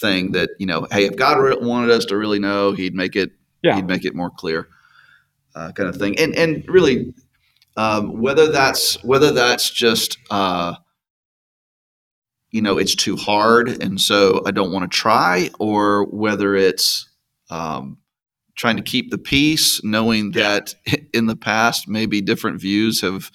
thing 0.00 0.32
that 0.32 0.50
you 0.58 0.66
know, 0.66 0.86
hey, 0.90 1.04
if 1.04 1.16
God 1.16 1.38
wanted 1.62 1.90
us 1.90 2.04
to 2.06 2.16
really 2.16 2.38
know, 2.38 2.72
He'd 2.72 2.94
make 2.94 3.16
it. 3.16 3.30
Yeah. 3.62 3.76
He'd 3.76 3.86
make 3.86 4.04
it 4.06 4.14
more 4.14 4.30
clear, 4.30 4.68
uh, 5.54 5.72
kind 5.72 5.88
of 5.88 5.96
thing. 5.96 6.18
And 6.18 6.34
and 6.34 6.64
really, 6.66 7.12
um, 7.76 8.20
whether 8.20 8.50
that's 8.50 9.02
whether 9.04 9.32
that's 9.32 9.68
just 9.70 10.16
uh, 10.30 10.74
you 12.50 12.62
know 12.62 12.78
it's 12.78 12.94
too 12.94 13.16
hard 13.16 13.68
and 13.82 14.00
so 14.00 14.42
i 14.46 14.50
don't 14.50 14.72
want 14.72 14.90
to 14.90 14.96
try 14.96 15.48
or 15.60 16.04
whether 16.06 16.56
it's 16.56 17.08
um, 17.50 17.98
trying 18.56 18.76
to 18.76 18.82
keep 18.82 19.10
the 19.10 19.18
peace 19.18 19.82
knowing 19.84 20.32
Yeah. 20.34 20.58
that 20.60 20.74
in 21.14 21.26
the 21.26 21.36
past 21.36 21.86
maybe 21.88 22.20
different 22.20 22.60
views 22.60 23.00
have 23.02 23.30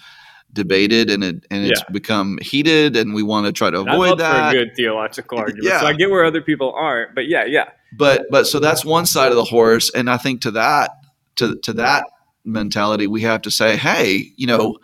debated 0.56 1.12
and 1.12 1.24
it 1.24 1.46
and 1.52 1.68
it's 1.68 1.82
Yeah. 1.82 1.92
become 1.92 2.40
heated 2.42 2.96
and 2.98 3.14
we 3.14 3.22
want 3.22 3.46
to 3.46 3.52
try 3.52 3.70
to 3.70 3.82
avoid 3.82 4.18
that 4.18 4.52
for 4.52 4.58
a 4.58 4.66
good 4.66 4.76
theological 4.76 5.38
argument. 5.38 5.66
Yeah. 5.66 5.82
So 5.82 5.86
I 5.86 5.94
get 5.94 6.10
where 6.10 6.26
other 6.26 6.42
people 6.42 6.74
aren't, 6.76 7.14
but 7.14 7.28
yeah, 7.28 7.46
yeah, 7.46 7.66
but 7.98 8.26
but 8.32 8.48
so 8.48 8.60
that's 8.60 8.84
one 8.84 9.06
side 9.06 9.30
of 9.30 9.36
the 9.36 9.44
horse 9.44 9.90
and 9.94 10.10
i 10.10 10.18
think 10.18 10.42
to 10.42 10.52
that 10.52 10.92
to 11.36 11.56
to 11.58 11.74
that 11.74 12.06
mentality 12.44 13.08
we 13.08 13.22
have 13.22 13.42
to 13.42 13.52
say 13.52 13.78
hey 13.78 14.32
you 14.36 14.46
know 14.48 14.78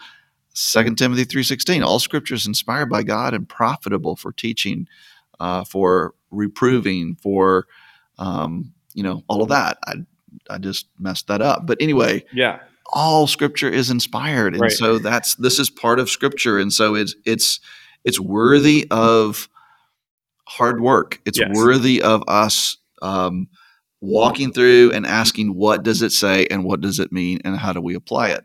2 0.55 0.95
timothy 0.95 1.25
3.16 1.25 1.83
all 1.85 1.99
scripture 1.99 2.35
is 2.35 2.47
inspired 2.47 2.89
by 2.89 3.03
god 3.03 3.33
and 3.33 3.47
profitable 3.49 4.15
for 4.15 4.31
teaching 4.31 4.87
uh, 5.39 5.63
for 5.63 6.13
reproving 6.29 7.15
for 7.15 7.67
um, 8.19 8.71
you 8.93 9.03
know 9.03 9.23
all 9.27 9.41
of 9.41 9.49
that 9.49 9.77
i 9.85 9.95
i 10.49 10.57
just 10.57 10.87
messed 10.99 11.27
that 11.27 11.41
up 11.41 11.65
but 11.65 11.77
anyway 11.81 12.23
yeah, 12.33 12.59
all 12.93 13.27
scripture 13.27 13.69
is 13.69 13.89
inspired 13.89 14.53
and 14.53 14.61
Right. 14.61 14.71
so 14.71 14.97
that's 14.99 15.35
this 15.35 15.59
is 15.59 15.69
part 15.69 15.99
of 15.99 16.09
scripture 16.09 16.59
and 16.59 16.71
so 16.73 16.95
it's 16.95 17.15
it's 17.25 17.59
it's 18.03 18.19
worthy 18.19 18.87
of 18.91 19.47
hard 20.47 20.81
work 20.81 21.19
it's 21.25 21.39
Yes. 21.39 21.49
worthy 21.53 22.01
of 22.01 22.23
us 22.27 22.77
um, 23.01 23.47
walking 24.01 24.51
through 24.51 24.91
and 24.93 25.05
asking 25.05 25.55
what 25.55 25.83
does 25.83 26.01
it 26.01 26.11
say 26.11 26.45
and 26.47 26.63
what 26.63 26.81
does 26.81 26.99
it 26.99 27.11
mean 27.11 27.39
and 27.45 27.57
how 27.57 27.71
do 27.73 27.81
we 27.81 27.95
apply 27.95 28.29
it 28.29 28.43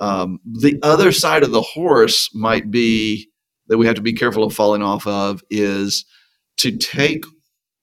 um, 0.00 0.40
the 0.44 0.78
other 0.82 1.12
side 1.12 1.42
of 1.42 1.50
the 1.50 1.60
horse 1.60 2.30
might 2.34 2.70
be 2.70 3.28
that 3.68 3.76
we 3.78 3.86
have 3.86 3.94
to 3.96 4.00
be 4.02 4.12
careful 4.14 4.42
of 4.44 4.54
falling 4.54 4.82
off 4.82 5.06
of 5.06 5.42
is 5.50 6.04
to 6.56 6.76
take 6.76 7.24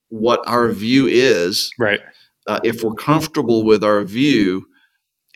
what 0.09 0.41
our 0.47 0.69
view 0.71 1.05
is 1.07 1.71
right, 1.79 1.99
uh, 2.47 2.59
if 2.63 2.83
we're 2.83 2.93
comfortable 2.95 3.63
with 3.63 3.83
our 3.83 4.03
view 4.03 4.65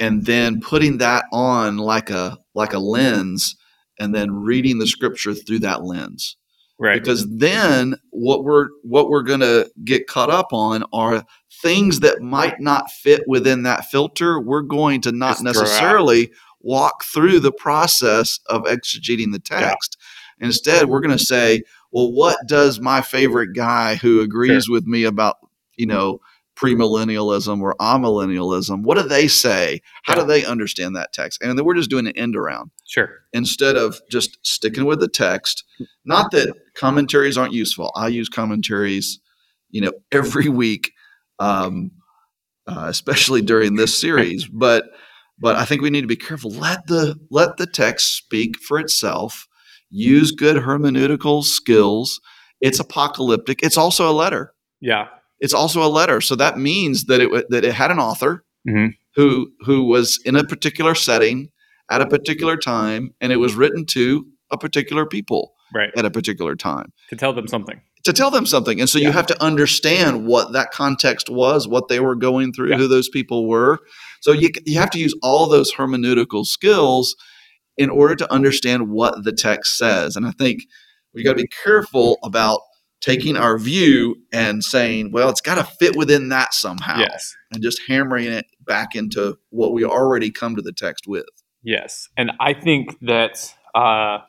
and 0.02 0.26
then 0.26 0.60
putting 0.60 0.98
that 0.98 1.26
on 1.32 1.78
like 1.78 2.10
a 2.10 2.38
like 2.56 2.74
a 2.74 2.80
lens 2.80 3.56
and 4.00 4.14
then 4.14 4.32
reading 4.32 4.80
the 4.80 4.88
scripture 4.88 5.36
through 5.36 5.60
that 5.60 5.84
lens. 5.84 6.36
Right, 6.80 7.00
because 7.00 7.28
then 7.30 7.96
what 8.10 8.44
we're 8.44 8.70
what 8.82 9.10
we're 9.10 9.22
going 9.22 9.42
to 9.42 9.70
get 9.86 10.08
caught 10.08 10.32
up 10.32 10.52
on 10.52 10.84
are 10.92 11.24
things 11.62 12.00
that 12.00 12.22
might 12.22 12.60
not 12.60 12.90
fit 12.90 13.22
within 13.28 13.62
that 13.64 13.86
filter. 13.86 14.42
We're 14.42 14.64
going 14.64 15.02
to 15.02 15.12
not 15.12 15.34
Just 15.34 15.44
necessarily 15.44 16.32
walk 16.62 17.04
through 17.04 17.40
the 17.40 17.52
process 17.52 18.40
of 18.48 18.64
exegeting 18.64 19.32
the 19.32 19.40
text. 19.40 19.98
Instead 20.40 20.88
we're 20.88 21.02
going 21.02 21.16
to 21.16 21.24
say 21.24 21.62
well 21.92 22.12
what 22.12 22.40
does 22.48 22.80
my 22.80 23.02
favorite 23.02 23.54
guy 23.56 23.94
who 23.94 24.22
agrees 24.22 24.68
with 24.68 24.88
me 24.88 25.04
about 25.04 25.36
you 25.76 25.86
know 25.86 26.20
premillennialism 26.62 27.62
or 27.62 27.76
amillennialism 27.80 28.84
what 28.84 28.98
do 28.98 29.04
they 29.04 29.28
say 29.28 29.82
how 30.04 30.14
do 30.14 30.24
they 30.26 30.46
understand 30.46 30.96
that 30.96 31.12
text 31.12 31.42
and 31.42 31.58
then 31.58 31.66
we're 31.66 31.74
just 31.74 31.90
doing 31.90 32.06
an 32.08 32.16
end 32.18 32.36
around 32.36 32.70
sure, 32.92 33.10
instead 33.34 33.78
of 33.78 34.02
just 34.10 34.38
sticking 34.46 34.86
with 34.86 35.00
the 35.00 35.08
text. 35.08 35.64
Not 36.06 36.32
that 36.32 36.54
commentaries 36.76 37.38
aren't 37.38 37.54
useful. 37.54 37.92
I 37.96 38.10
use 38.10 38.30
commentaries, 38.30 39.20
you 39.70 39.82
know, 39.82 39.94
every 40.12 40.50
week, 40.50 40.92
um, 41.40 41.92
uh, 42.68 42.86
especially 42.88 43.42
during 43.42 43.76
this 43.76 44.00
series. 44.00 44.48
But 44.54 44.86
but 45.40 45.56
I 45.56 45.66
think 45.66 45.82
we 45.82 45.90
need 45.90 46.02
to 46.02 46.08
be 46.08 46.16
careful. 46.16 46.52
Let 46.52 46.86
the 46.86 47.16
let 47.32 47.58
the 47.58 47.66
text 47.66 48.16
speak 48.16 48.60
for 48.60 48.80
itself. 48.80 49.48
Use 49.90 50.32
good 50.32 50.58
hermeneutical 50.58 51.44
skills. 51.44 52.22
It's 52.62 52.80
apocalyptic. 52.80 53.64
It's 53.64 53.78
also 53.78 54.10
a 54.10 54.14
letter. 54.14 54.54
yeah, 54.82 55.08
It's 55.42 55.54
also 55.54 55.84
a 55.84 55.90
letter. 55.90 56.22
So 56.22 56.36
that 56.36 56.58
means 56.58 57.06
that 57.06 57.20
it 57.20 57.46
that 57.50 57.66
it 57.66 57.74
had 57.74 57.92
an 57.92 58.00
author 58.00 58.44
Mhm. 58.68 58.94
who 59.16 59.52
who 59.66 59.84
was 59.84 60.20
in 60.24 60.36
a 60.36 60.44
particular 60.44 60.96
setting 60.96 61.50
at 61.90 62.00
a 62.02 62.06
particular 62.08 62.56
time, 62.58 63.14
and 63.20 63.32
it 63.34 63.38
was 63.38 63.54
written 63.56 63.86
to 63.88 64.26
a 64.52 64.58
particular 64.58 65.06
people 65.06 65.54
right, 65.74 65.90
at 65.98 66.06
a 66.06 66.12
particular 66.12 66.56
time 66.56 66.94
to 67.10 67.16
tell 67.16 67.34
them 67.34 67.48
something. 67.48 67.82
to 68.04 68.14
tell 68.14 68.32
them 68.32 68.46
something. 68.46 68.80
And 68.80 68.90
so 68.90 68.98
you 68.98 69.12
have 69.12 69.28
to 69.28 69.44
understand 69.44 70.26
what 70.26 70.54
that 70.54 70.72
context 70.72 71.30
was, 71.30 71.68
what 71.68 71.88
they 71.88 72.00
were 72.00 72.16
going 72.16 72.52
through, 72.54 72.70
Yeah. 72.70 72.78
who 72.78 72.88
those 72.88 73.10
people 73.10 73.48
were. 73.48 73.80
So 74.22 74.32
you 74.32 74.50
you 74.66 74.78
have 74.80 74.90
to 74.92 75.00
use 75.00 75.14
all 75.24 75.48
those 75.48 75.74
hermeneutical 75.74 76.46
skills 76.46 77.16
in 77.78 77.90
order 77.90 78.16
to 78.16 78.32
understand 78.32 78.90
what 78.90 79.24
the 79.24 79.32
text 79.32 79.78
says. 79.78 80.16
And 80.16 80.26
I 80.28 80.32
think 80.32 80.62
we 81.14 81.24
got 81.24 81.32
to 81.38 81.42
be 81.44 81.50
careful 81.64 82.18
about 82.24 82.60
taking 83.02 83.36
our 83.36 83.58
view 83.58 84.16
and 84.32 84.64
saying, 84.64 85.12
well, 85.12 85.30
it's 85.30 85.42
got 85.42 85.56
to 85.56 85.64
fit 85.64 85.96
within 85.96 86.30
that 86.30 86.54
somehow, 86.54 87.00
Yes. 87.00 87.36
and 87.52 87.62
just 87.64 87.82
hammering 87.88 88.28
it 88.28 88.46
back 88.66 88.96
into 88.96 89.38
what 89.50 89.74
we 89.74 89.84
already 89.84 90.30
come 90.32 90.56
to 90.56 90.62
the 90.62 90.72
text 90.72 91.06
with. 91.08 91.26
Yes, 91.64 92.08
and 92.18 92.32
I 92.40 92.54
think 92.54 92.98
that 93.02 93.54
uh, 93.76 94.20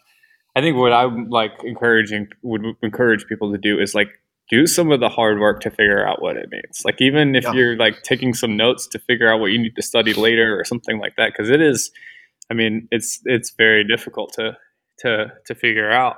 I 0.55 0.61
think 0.61 0.77
what 0.77 0.93
I'm 0.93 1.29
like 1.31 1.53
encouraging 1.65 2.29
would 2.43 2.63
encourage 2.83 3.27
people 3.27 3.53
to 3.53 3.59
do 3.59 3.79
is 3.79 3.95
like 3.95 4.09
do 4.51 4.67
some 4.67 4.91
of 4.93 5.01
the 5.01 5.09
hard 5.09 5.39
work 5.39 5.61
to 5.61 5.71
figure 5.71 6.07
out 6.07 6.21
what 6.21 6.37
it 6.37 6.49
means. 6.51 6.83
Like 6.85 7.01
even 7.01 7.35
if 7.35 7.45
Yeah. 7.45 7.53
you're 7.55 7.77
like 7.77 8.03
taking 8.03 8.35
some 8.35 8.55
notes 8.57 8.87
to 8.89 8.99
figure 8.99 9.33
out 9.33 9.41
what 9.41 9.47
you 9.53 9.59
need 9.59 9.75
to 9.77 9.83
study 9.83 10.13
later 10.13 10.59
or 10.59 10.65
something 10.65 10.99
like 10.99 11.17
that, 11.17 11.33
because 11.33 11.49
it 11.49 11.63
is, 11.63 11.91
I 12.51 12.55
mean, 12.55 12.87
it's 12.91 13.21
it's 13.25 13.53
very 13.57 13.83
difficult 13.85 14.35
to 14.35 14.57
to 14.99 15.33
to 15.47 15.55
figure 15.55 15.91
out. 15.91 16.17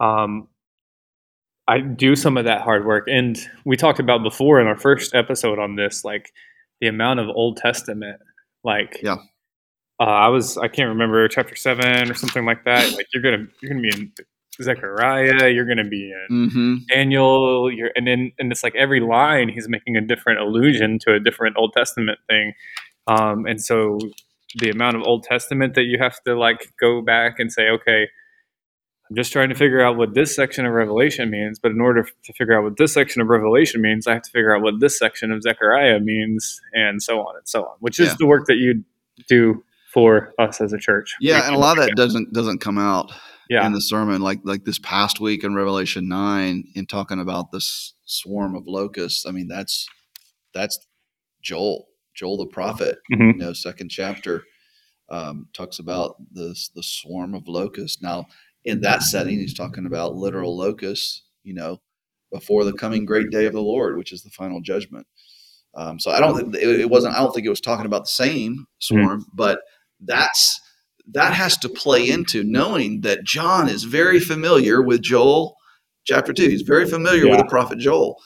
Um, 0.00 0.48
I 1.68 1.78
do 1.80 2.16
some 2.16 2.36
of 2.36 2.44
that 2.44 2.62
hard 2.62 2.84
work, 2.86 3.06
and 3.08 3.38
we 3.64 3.76
talked 3.76 4.00
about 4.00 4.22
before 4.22 4.60
in 4.60 4.66
our 4.66 4.76
first 4.78 5.14
episode 5.14 5.58
on 5.58 5.76
this, 5.76 6.04
like 6.04 6.32
the 6.80 6.88
amount 6.88 7.20
of 7.20 7.28
Old 7.28 7.56
Testament, 7.56 8.20
like 8.64 9.00
Yeah. 9.02 9.16
uh, 10.00 10.04
I 10.04 10.28
was 10.28 10.58
I 10.58 10.68
can't 10.68 10.88
remember 10.88 11.26
chapter 11.28 11.54
seven 11.54 12.10
or 12.10 12.14
something 12.14 12.44
like 12.44 12.64
that. 12.64 12.92
Like 12.94 13.06
you're 13.14 13.22
gonna 13.22 13.46
you're 13.60 13.70
gonna 13.70 13.82
be 13.82 13.90
in 13.96 14.12
Zechariah, 14.60 15.48
you're 15.50 15.64
gonna 15.66 15.84
be 15.88 16.10
in 16.12 16.48
Mm-hmm. 16.48 16.74
Daniel, 16.88 17.70
you're 17.72 17.90
and 17.96 18.06
then 18.06 18.32
and 18.38 18.50
it's 18.50 18.62
like 18.64 18.74
every 18.74 19.00
line 19.00 19.48
he's 19.48 19.68
making 19.68 19.96
a 19.96 20.00
different 20.00 20.40
allusion 20.40 20.98
to 21.02 21.14
a 21.14 21.20
different 21.20 21.56
Old 21.56 21.72
Testament 21.72 22.18
thing, 22.28 22.52
um, 23.06 23.46
and 23.46 23.60
so 23.62 23.98
the 24.58 24.68
amount 24.70 24.96
of 24.96 25.02
Old 25.04 25.22
Testament 25.22 25.74
that 25.74 25.84
you 25.84 25.96
have 25.98 26.20
to 26.26 26.34
like 26.34 26.72
go 26.80 27.00
back 27.00 27.38
and 27.38 27.50
say, 27.52 27.68
okay, 27.70 28.08
I'm 29.12 29.16
just 29.16 29.30
trying 29.30 29.50
to 29.50 29.54
figure 29.54 29.82
out 29.84 29.98
what 29.98 30.14
this 30.14 30.34
section 30.34 30.64
of 30.64 30.72
Revelation 30.72 31.28
means. 31.28 31.58
But 31.58 31.72
in 31.72 31.82
order 31.82 32.02
to 32.24 32.32
figure 32.32 32.56
out 32.56 32.64
what 32.64 32.78
this 32.78 32.94
section 32.94 33.20
of 33.20 33.28
Revelation 33.28 33.82
means, 33.82 34.06
I 34.06 34.14
have 34.14 34.22
to 34.22 34.30
figure 34.30 34.56
out 34.56 34.62
what 34.62 34.80
this 34.80 34.98
section 34.98 35.30
of 35.30 35.42
Zechariah 35.42 36.00
means, 36.00 36.58
and 36.72 37.02
so 37.02 37.20
on 37.20 37.36
and 37.36 37.46
so 37.46 37.62
on. 37.64 37.76
Which 37.80 38.00
is 38.00 38.08
Yeah. 38.08 38.14
the 38.18 38.26
work 38.26 38.46
that 38.46 38.56
you 38.56 38.84
do 39.28 39.62
for 39.92 40.32
us 40.38 40.62
as 40.62 40.72
a 40.72 40.78
church. 40.78 41.14
Yeah, 41.20 41.46
and 41.46 41.54
a 41.54 41.58
lot 41.58 41.76
of 41.78 41.84
that 41.84 41.94
doesn't 41.94 42.32
doesn't 42.32 42.60
come 42.62 42.78
out 42.78 43.12
Yeah. 43.50 43.66
in 43.66 43.74
the 43.74 43.82
sermon. 43.82 44.22
Like 44.22 44.40
like 44.44 44.64
this 44.64 44.78
past 44.78 45.20
week 45.20 45.44
in 45.44 45.54
Revelation 45.54 46.08
nine, 46.08 46.64
in 46.74 46.86
talking 46.86 47.20
about 47.20 47.52
this 47.52 47.92
swarm 48.06 48.54
of 48.56 48.62
locusts. 48.66 49.26
I 49.26 49.30
mean, 49.32 49.46
that's 49.46 49.86
that's 50.54 50.78
Joel, 51.42 51.88
Joel 52.14 52.38
the 52.38 52.46
prophet. 52.46 52.96
Mhm. 53.12 53.32
You 53.34 53.38
know, 53.38 53.52
second 53.52 53.90
chapter 53.90 54.44
um, 55.10 55.48
talks 55.52 55.78
about 55.78 56.16
this 56.32 56.70
the 56.74 56.82
swarm 56.82 57.34
of 57.34 57.46
locusts. 57.46 58.00
Now, 58.00 58.24
in 58.64 58.80
that 58.82 59.02
setting, 59.02 59.38
he's 59.38 59.54
talking 59.54 59.86
about 59.86 60.16
literal 60.16 60.56
locusts. 60.56 61.22
You 61.42 61.54
know, 61.54 61.80
before 62.32 62.64
the 62.64 62.72
coming 62.72 63.04
great 63.04 63.30
day 63.30 63.46
of 63.46 63.52
the 63.52 63.60
Lord, 63.60 63.96
which 63.96 64.12
is 64.12 64.22
the 64.22 64.30
final 64.30 64.60
judgment. 64.60 65.06
Um, 65.74 65.98
so 65.98 66.10
I 66.10 66.20
don't. 66.20 66.54
It, 66.54 66.80
it 66.80 66.90
wasn't. 66.90 67.14
I 67.14 67.18
don't 67.18 67.32
think 67.34 67.46
it 67.46 67.50
was 67.50 67.60
talking 67.60 67.86
about 67.86 68.04
the 68.04 68.08
same 68.08 68.66
swarm, 68.78 69.26
but 69.32 69.60
that's 70.00 70.60
that 71.10 71.34
has 71.34 71.56
to 71.58 71.68
play 71.68 72.08
into 72.08 72.44
knowing 72.44 73.00
that 73.02 73.24
John 73.24 73.68
is 73.68 73.84
very 73.84 74.20
familiar 74.20 74.82
with 74.82 75.02
Joel 75.02 75.56
chapter 76.04 76.32
2. 76.32 76.48
He's 76.48 76.62
very 76.62 76.86
familiar 76.88 77.28
with 77.28 77.38
the 77.38 77.44
prophet 77.44 77.78
Joel. 77.78 78.20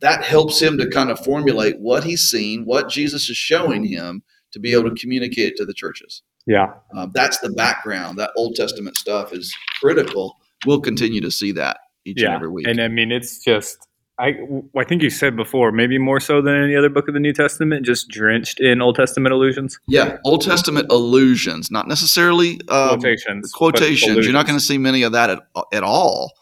That 0.00 0.24
helps 0.24 0.60
him 0.60 0.76
to 0.78 0.88
kind 0.88 1.10
of 1.10 1.24
formulate 1.24 1.78
what 1.78 2.04
he's 2.04 2.22
seen, 2.22 2.64
what 2.64 2.90
Jesus 2.90 3.30
is 3.30 3.36
showing 3.36 3.84
him 3.84 4.22
to 4.52 4.58
be 4.58 4.72
able 4.72 4.90
to 4.90 5.00
communicate 5.00 5.52
it 5.52 5.56
to 5.56 5.64
the 5.64 5.74
churches. 5.74 6.22
Yeah. 6.46 6.74
Um, 6.94 7.10
that's 7.14 7.38
the 7.38 7.50
background. 7.50 8.18
That 8.18 8.30
Old 8.36 8.54
Testament 8.54 8.96
stuff 8.96 9.32
is 9.32 9.54
critical. 9.80 10.36
We'll 10.64 10.80
continue 10.80 11.20
to 11.20 11.30
see 11.30 11.52
that 11.52 11.78
each 12.04 12.22
and 12.22 12.34
every 12.34 12.48
week. 12.48 12.66
And 12.66 12.80
I 12.80 12.88
mean, 12.88 13.12
it's 13.12 13.42
just. 13.44 13.78
I, 14.18 14.32
I 14.74 14.84
think 14.84 15.02
you 15.02 15.10
said 15.10 15.36
before, 15.36 15.72
maybe 15.72 15.98
more 15.98 16.20
so 16.20 16.40
than 16.40 16.54
any 16.54 16.74
other 16.74 16.88
book 16.88 17.06
of 17.06 17.12
the 17.12 17.20
New 17.20 17.34
Testament, 17.34 17.84
just 17.84 18.08
drenched 18.08 18.60
in 18.60 18.80
Old 18.80 18.96
Testament 18.96 19.34
allusions, 19.34 19.78
yeah, 19.88 20.16
Old 20.24 20.40
Testament 20.40 20.86
allusions, 20.90 21.70
not 21.70 21.86
necessarily 21.86 22.58
um, 22.70 22.98
quotations, 22.98 23.52
quotations. 23.52 24.24
You're 24.24 24.32
not 24.32 24.46
going 24.46 24.58
to 24.58 24.64
see 24.64 24.78
many 24.78 25.02
of 25.02 25.12
that 25.12 25.28
at, 25.28 25.40
at 25.70 25.82
all. 25.82 26.32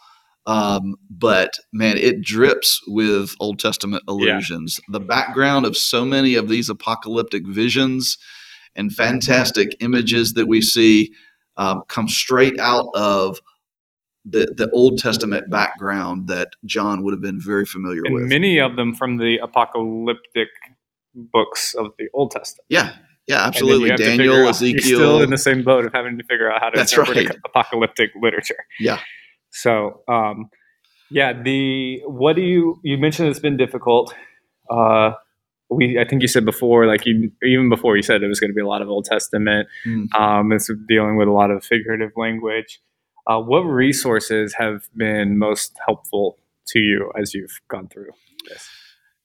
Um, 0.46 0.94
but 1.10 1.58
man, 1.72 1.96
it 1.96 2.20
drips 2.20 2.80
with 2.86 3.34
Old 3.40 3.58
Testament 3.58 4.04
allusions. 4.06 4.78
The 4.88 5.00
background 5.00 5.66
of 5.66 5.76
so 5.76 6.04
many 6.04 6.36
of 6.36 6.48
these 6.48 6.68
apocalyptic 6.68 7.44
visions 7.44 8.18
and 8.76 8.92
fantastic 8.92 9.76
images 9.80 10.34
that 10.34 10.46
we 10.46 10.60
see 10.60 11.12
um, 11.56 11.82
come 11.88 12.08
straight 12.08 12.58
out 12.58 12.88
of 12.94 13.40
the, 14.24 14.46
the 14.56 14.70
Old 14.70 14.98
Testament 14.98 15.50
background 15.50 16.28
that 16.28 16.48
John 16.64 17.02
would 17.04 17.12
have 17.12 17.20
been 17.20 17.40
very 17.40 17.66
familiar 17.66 18.02
and 18.04 18.14
with. 18.14 18.24
many 18.24 18.58
of 18.58 18.76
them 18.76 18.94
from 18.94 19.18
the 19.18 19.38
apocalyptic 19.38 20.48
books 21.14 21.74
of 21.74 21.92
the 21.98 22.08
Old 22.14 22.30
Testament. 22.30 22.64
yeah, 22.68 22.94
yeah, 23.26 23.46
And 23.46 23.54
then 23.54 23.62
you 23.62 23.68
absolutely. 23.68 23.90
Daniel, 23.96 24.48
out- 24.48 24.60
You're 24.60 24.78
still 24.80 25.22
in 25.22 25.30
the 25.30 25.38
same 25.38 25.62
boat 25.62 25.84
of 25.84 25.92
having 25.92 26.18
to 26.18 26.24
figure 26.24 26.50
out 26.50 26.60
how 26.60 26.70
to 26.70 26.76
That's 26.76 26.92
interpret 26.92 27.28
right. 27.28 27.38
apocalyptic 27.44 28.10
literature. 28.20 28.64
Yeah. 28.80 29.00
So, 29.50 30.02
um, 30.08 30.50
yeah, 31.10 31.32
the 31.40 32.00
what 32.06 32.34
do 32.34 32.42
you 32.42 32.80
you 32.82 32.98
mentioned 32.98 33.28
it's 33.28 33.38
been 33.38 33.56
difficult. 33.56 34.14
Uh, 34.68 35.12
we 35.74 35.98
I 35.98 36.04
think 36.04 36.22
you 36.22 36.28
said 36.28 36.44
before, 36.44 36.86
like 36.86 37.06
you 37.06 37.30
even 37.42 37.68
before 37.68 37.96
you 37.96 38.02
said 38.02 38.22
it 38.22 38.28
was 38.28 38.40
going 38.40 38.50
to 38.50 38.54
be 38.54 38.60
a 38.60 38.66
lot 38.66 38.82
of 38.82 38.88
Old 38.88 39.04
Testament. 39.04 39.68
Mm. 39.86 40.14
Um, 40.14 40.52
it's 40.52 40.70
dealing 40.88 41.16
with 41.16 41.28
a 41.28 41.32
lot 41.32 41.50
of 41.50 41.64
figurative 41.64 42.12
language. 42.16 42.80
Uh, 43.26 43.40
what 43.40 43.60
resources 43.60 44.54
have 44.58 44.88
been 44.96 45.38
most 45.38 45.78
helpful 45.86 46.38
to 46.68 46.78
you 46.78 47.10
as 47.18 47.32
you've 47.32 47.60
gone 47.68 47.88
through 47.88 48.10
this? 48.48 48.68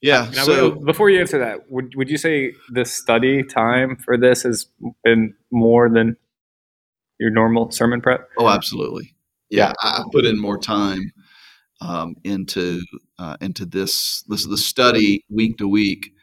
yeah, 0.02 0.30
Now, 0.34 0.46
so 0.46 0.72
before 0.72 1.10
you 1.10 1.20
answer 1.20 1.40
that, 1.40 1.70
would 1.70 1.94
would 1.96 2.10
you 2.10 2.18
say 2.18 2.54
the 2.72 2.86
study 2.86 3.44
time 3.44 3.98
for 3.98 4.18
this 4.18 4.44
has 4.44 4.68
been 5.04 5.34
more 5.52 5.90
than 5.90 6.16
your 7.20 7.30
normal 7.30 7.72
sermon 7.72 8.00
prep? 8.02 8.30
Oh, 8.38 8.48
absolutely. 8.48 9.14
Yeah, 9.50 9.74
I 9.82 9.90
I 9.90 10.04
put 10.12 10.26
in 10.26 10.40
more 10.40 10.58
time 10.58 11.12
um, 11.82 12.16
into 12.24 12.82
uh, 13.18 13.36
into 13.42 13.66
this 13.66 14.24
this 14.28 14.46
the 14.46 14.58
study 14.58 15.26
week 15.30 15.58
to 15.58 15.68
week. 15.68 16.14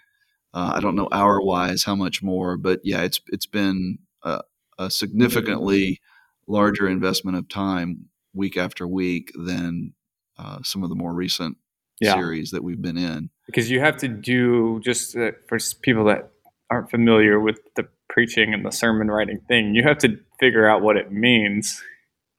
Uh, 0.57 0.73
I 0.77 0.81
don't 0.81 0.97
know 0.97 1.09
hour 1.13 1.39
wise 1.43 1.85
how 1.85 1.95
much 1.95 2.23
more, 2.23 2.57
but 2.57 2.81
yeah, 2.83 3.03
it's 3.03 3.21
it's 3.29 3.45
been 3.47 3.99
a, 4.23 4.41
a 4.79 4.91
significantly 4.91 6.01
larger 6.49 6.89
investment 6.89 7.37
of 7.37 7.47
time 7.49 8.07
week 8.33 8.57
after 8.57 8.87
week 8.89 9.33
than 9.37 9.93
uh, 10.39 10.59
some 10.63 10.83
of 10.83 10.89
the 10.89 10.95
more 10.97 11.13
recent 11.13 11.59
Yeah. 12.01 12.15
series 12.15 12.51
that 12.53 12.63
we've 12.65 12.81
been 12.81 12.97
in. 12.97 13.29
Because 13.47 13.71
you 13.71 13.81
have 13.81 13.99
to 13.99 14.09
do 14.09 14.81
just 14.81 15.15
uh, 15.17 15.33
for 15.49 15.59
people 15.83 16.05
that 16.07 16.31
aren't 16.71 16.91
familiar 16.91 17.39
with 17.39 17.59
the 17.75 17.87
preaching 18.09 18.55
and 18.55 18.65
the 18.65 18.71
sermon 18.73 19.09
writing 19.09 19.41
thing, 19.49 19.75
you 19.75 19.83
have 19.83 19.99
to 19.99 20.19
figure 20.41 20.67
out 20.69 20.81
what 20.83 20.97
it 20.97 21.13
means, 21.13 21.83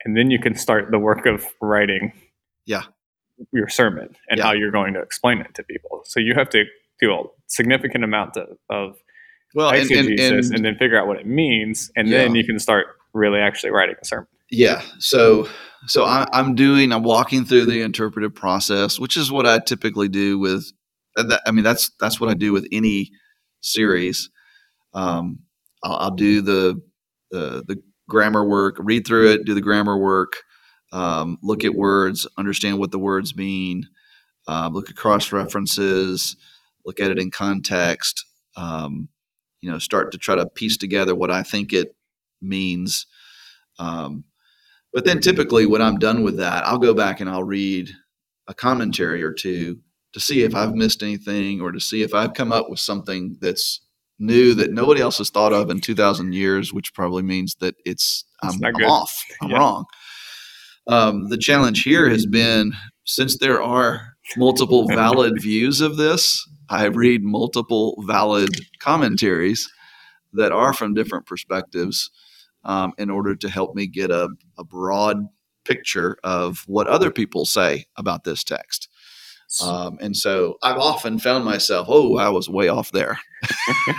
and 0.03 0.17
then 0.17 0.31
you 0.31 0.39
can 0.39 0.55
start 0.55 0.89
the 0.91 0.99
work 0.99 1.25
of 1.27 1.45
writing. 1.61 2.13
Yeah. 2.65 2.83
Your 3.53 3.69
sermon 3.69 4.15
and 4.29 4.39
Yeah. 4.39 4.45
how 4.45 4.53
you're 4.53 4.71
going 4.71 4.93
to 4.95 5.01
explain 5.01 5.39
it 5.41 5.53
to 5.55 5.63
people. 5.63 6.01
So 6.05 6.19
you 6.19 6.33
have 6.35 6.49
to 6.49 6.65
do 6.99 7.11
a 7.11 7.23
significant 7.47 8.03
amount 8.03 8.37
of, 8.37 8.57
of 8.69 8.97
Well, 9.55 9.69
and, 9.69 9.89
and, 9.91 10.19
and 10.19 10.45
and, 10.53 10.65
then 10.65 10.75
figure 10.77 10.99
out 10.99 11.07
what 11.07 11.19
it 11.19 11.27
means, 11.27 11.91
and 11.95 12.11
then 12.11 12.35
you 12.35 12.45
can 12.45 12.59
start 12.59 12.87
really 13.13 13.39
actually 13.39 13.71
writing 13.71 13.95
a 14.01 14.05
sermon. 14.05 14.27
Yeah. 14.49 14.81
So 14.99 15.47
so 15.87 16.05
I, 16.05 16.25
I'm 16.33 16.55
doing 16.55 16.91
I'm 16.91 17.03
walking 17.03 17.45
through 17.45 17.65
the 17.65 17.81
interpretive 17.81 18.33
process, 18.33 18.99
which 18.99 19.17
is 19.17 19.31
what 19.31 19.45
I 19.45 19.59
typically 19.59 20.09
do 20.09 20.39
with. 20.39 20.71
I 21.17 21.51
mean, 21.51 21.63
that's 21.63 21.91
that's 21.99 22.19
what 22.19 22.29
I 22.29 22.33
do 22.33 22.53
with 22.53 22.67
any 22.71 23.09
series. 23.61 24.29
Um, 24.93 25.39
I'll, 25.83 25.95
I'll 25.95 26.15
do 26.15 26.41
the, 26.41 26.81
the 27.31 27.63
the 27.67 27.81
grammar 28.07 28.47
work, 28.47 28.77
read 28.79 29.05
through 29.05 29.31
it, 29.31 29.45
do 29.45 29.53
the 29.53 29.61
grammar 29.61 29.97
work, 29.97 30.33
um, 30.93 31.37
look 31.41 31.65
at 31.65 31.73
words, 31.73 32.27
understand 32.37 32.79
what 32.79 32.91
the 32.91 32.99
words 32.99 33.35
mean, 33.35 33.87
uh, 34.47 34.69
look 34.71 34.89
at 34.89 34.95
cross 34.95 35.31
references, 35.31 36.37
look 36.87 36.99
at 36.99 37.11
it 37.11 37.19
in 37.19 37.29
context. 37.29 38.25
Um, 38.55 39.09
you 39.61 39.69
know, 39.69 39.77
start 39.77 40.11
to 40.13 40.17
try 40.17 40.35
to 40.35 40.47
piece 40.47 40.77
together 40.77 41.13
what 41.13 41.29
I 41.29 41.43
think 41.43 41.73
it 41.73 41.95
means. 42.41 43.05
Um, 43.77 44.23
but 44.93 45.05
then 45.05 45.19
typically 45.19 45.65
when 45.67 45.81
I'm 45.81 45.99
done 45.99 46.23
with 46.23 46.37
that, 46.37 46.65
I'll 46.65 46.79
go 46.79 46.93
back 46.93 47.19
and 47.19 47.29
I'll 47.29 47.43
read 47.43 47.91
a 48.47 48.53
commentary 48.53 49.21
or 49.21 49.33
two 49.33 49.79
to 50.13 50.19
see 50.19 50.41
if 50.43 50.55
I've 50.55 50.73
missed 50.73 51.03
anything 51.03 51.59
or 51.61 51.71
to 51.71 51.79
see 51.79 52.01
if 52.01 52.13
I've 52.13 52.33
come 52.33 52.51
up 52.51 52.69
with 52.69 52.79
something 52.79 53.37
that's 53.41 53.81
new 54.17 54.55
that 54.55 54.71
nobody 54.71 55.01
else 55.01 55.17
has 55.19 55.29
thought 55.29 55.53
of 55.53 55.69
in 55.69 55.81
2000 55.81 56.33
years, 56.33 56.73
which 56.73 56.93
probably 56.93 57.21
means 57.21 57.55
that 57.59 57.75
it's, 57.85 58.25
It's 58.43 58.55
I'm, 58.55 58.65
I'm 58.75 58.83
off. 58.85 59.13
I'm 59.41 59.49
Yeah. 59.51 59.57
wrong. 59.57 59.85
Um, 60.87 61.27
the 61.29 61.37
challenge 61.37 61.83
here 61.83 62.09
has 62.09 62.25
been 62.25 62.73
since 63.03 63.37
there 63.37 63.61
are 63.61 64.13
multiple 64.37 64.87
valid 64.95 65.41
views 65.41 65.81
of 65.81 65.97
this, 65.97 66.47
I 66.69 66.85
read 66.85 67.23
multiple 67.23 68.03
valid 68.05 68.49
commentaries 68.79 69.69
that 70.33 70.51
are 70.51 70.73
from 70.73 70.93
different 70.93 71.25
perspectives 71.25 72.09
um, 72.63 72.93
in 72.97 73.09
order 73.09 73.35
to 73.35 73.49
help 73.49 73.75
me 73.75 73.87
get 73.87 74.11
a, 74.11 74.29
a 74.57 74.63
broad 74.63 75.27
picture 75.65 76.17
of 76.23 76.63
what 76.67 76.87
other 76.87 77.11
people 77.11 77.45
say 77.45 77.85
about 77.95 78.23
this 78.23 78.43
text. 78.43 78.89
Um, 79.63 79.97
and 80.01 80.15
so 80.15 80.57
I've 80.61 80.77
often 80.77 81.19
found 81.19 81.45
myself, 81.45 81.87
oh, 81.89 82.17
I 82.17 82.29
was 82.29 82.49
way 82.49 82.67
off 82.67 82.91
there. 82.91 83.19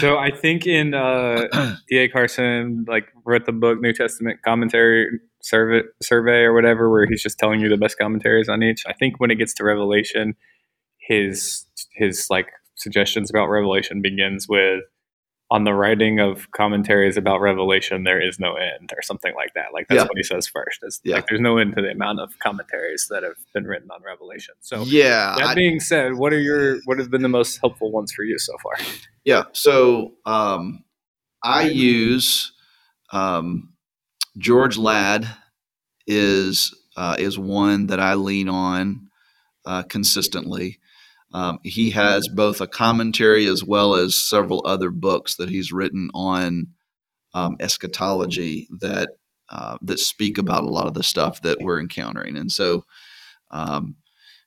So 0.00 0.18
I 0.18 0.30
think 0.30 0.66
in 0.66 0.92
uh, 0.94 1.46
D.A. 1.88 2.08
Carson 2.08 2.84
like 2.88 3.08
wrote 3.24 3.46
the 3.46 3.52
book 3.52 3.80
New 3.80 3.92
Testament 3.92 4.42
commentary 4.42 5.06
survey 5.40 5.82
survey 6.02 6.42
or 6.42 6.52
whatever, 6.52 6.90
where 6.90 7.06
he's 7.06 7.22
just 7.22 7.38
telling 7.38 7.60
you 7.60 7.68
the 7.68 7.76
best 7.76 7.96
commentaries 7.98 8.48
on 8.48 8.62
each. 8.62 8.82
I 8.86 8.92
think 8.92 9.20
when 9.20 9.30
it 9.30 9.36
gets 9.36 9.54
to 9.54 9.64
Revelation, 9.64 10.34
his 11.06 11.64
his 11.94 12.26
like 12.30 12.48
suggestions 12.76 13.30
about 13.30 13.46
Revelation 13.48 14.02
begins 14.02 14.48
with 14.48 14.82
on 15.50 15.64
the 15.64 15.74
writing 15.74 16.18
of 16.20 16.50
commentaries 16.52 17.16
about 17.18 17.38
Revelation, 17.40 18.02
there 18.04 18.20
is 18.20 18.40
no 18.40 18.54
end, 18.54 18.90
or 18.96 19.02
something 19.02 19.34
like 19.36 19.52
that. 19.54 19.66
Like 19.72 19.86
that's 19.88 19.98
Yeah. 19.98 20.04
what 20.04 20.16
he 20.16 20.22
says 20.22 20.48
first. 20.48 20.80
Is 20.82 21.00
Yeah. 21.04 21.16
like 21.16 21.26
there's 21.28 21.40
no 21.40 21.58
end 21.58 21.76
to 21.76 21.82
the 21.82 21.90
amount 21.90 22.18
of 22.20 22.38
commentaries 22.38 23.06
that 23.10 23.22
have 23.22 23.36
been 23.52 23.64
written 23.64 23.90
on 23.90 24.02
Revelation. 24.02 24.54
So 24.60 24.82
yeah, 24.84 25.34
that 25.38 25.48
I- 25.48 25.54
being 25.54 25.78
said, 25.80 26.14
what 26.14 26.32
are 26.32 26.40
your 26.40 26.78
what 26.86 26.98
have 26.98 27.10
been 27.10 27.22
the 27.22 27.28
most 27.28 27.58
helpful 27.58 27.92
ones 27.92 28.12
for 28.12 28.24
you 28.24 28.38
so 28.38 28.54
far? 28.62 28.72
Yeah. 29.24 29.44
So 29.52 30.14
um, 30.24 30.82
I 31.42 31.64
use 31.68 32.52
um, 33.12 33.74
George 34.38 34.76
Ladd 34.78 35.28
is 36.06 36.74
uh, 36.96 37.16
is 37.18 37.38
one 37.38 37.86
that 37.88 38.00
I 38.00 38.14
lean 38.14 38.48
on 38.48 39.08
uh, 39.66 39.82
consistently. 39.84 40.78
Um, 41.34 41.58
he 41.64 41.90
has 41.90 42.28
both 42.28 42.60
a 42.60 42.66
commentary 42.68 43.46
as 43.46 43.64
well 43.64 43.96
as 43.96 44.16
several 44.16 44.62
other 44.64 44.90
books 44.90 45.34
that 45.36 45.50
he's 45.50 45.72
written 45.72 46.08
on 46.14 46.68
um, 47.34 47.56
eschatology 47.58 48.68
that 48.80 49.10
uh, 49.50 49.76
that 49.82 49.98
speak 49.98 50.38
about 50.38 50.62
a 50.62 50.68
lot 50.68 50.86
of 50.86 50.94
the 50.94 51.02
stuff 51.02 51.42
that 51.42 51.60
we're 51.60 51.80
encountering, 51.80 52.36
and 52.36 52.50
so 52.50 52.84
um, 53.50 53.96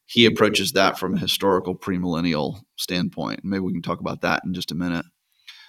he 0.05 0.25
approaches 0.25 0.71
that 0.71 0.97
from 0.97 1.13
a 1.13 1.19
historical 1.19 1.75
premillennial 1.75 2.61
standpoint. 2.77 3.41
Maybe 3.43 3.59
we 3.59 3.73
can 3.73 3.81
talk 3.81 3.99
about 3.99 4.21
that 4.21 4.41
in 4.45 4.53
just 4.53 4.71
a 4.71 4.75
minute. 4.75 5.05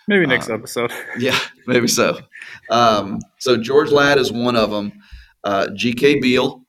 Maybe 0.07 0.25
next 0.25 0.49
uh, 0.49 0.55
episode. 0.55 0.93
yeah, 1.19 1.39
maybe 1.67 1.89
so. 1.89 2.21
Um, 2.71 3.19
so 3.39 3.57
George 3.57 3.91
Ladd 3.91 4.19
is 4.19 4.33
one 4.33 4.57
of 4.57 4.71
them. 4.71 4.93
Uh, 5.45 5.69
G.K. 5.75 6.21
Beale 6.21 6.65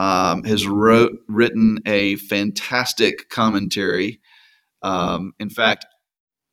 um, 0.00 0.44
has 0.44 0.66
wrote 0.66 1.12
written 1.28 1.78
a 1.84 2.16
fantastic 2.16 3.28
commentary. 3.28 4.18
Um, 4.82 5.34
in 5.38 5.50
fact, 5.50 5.84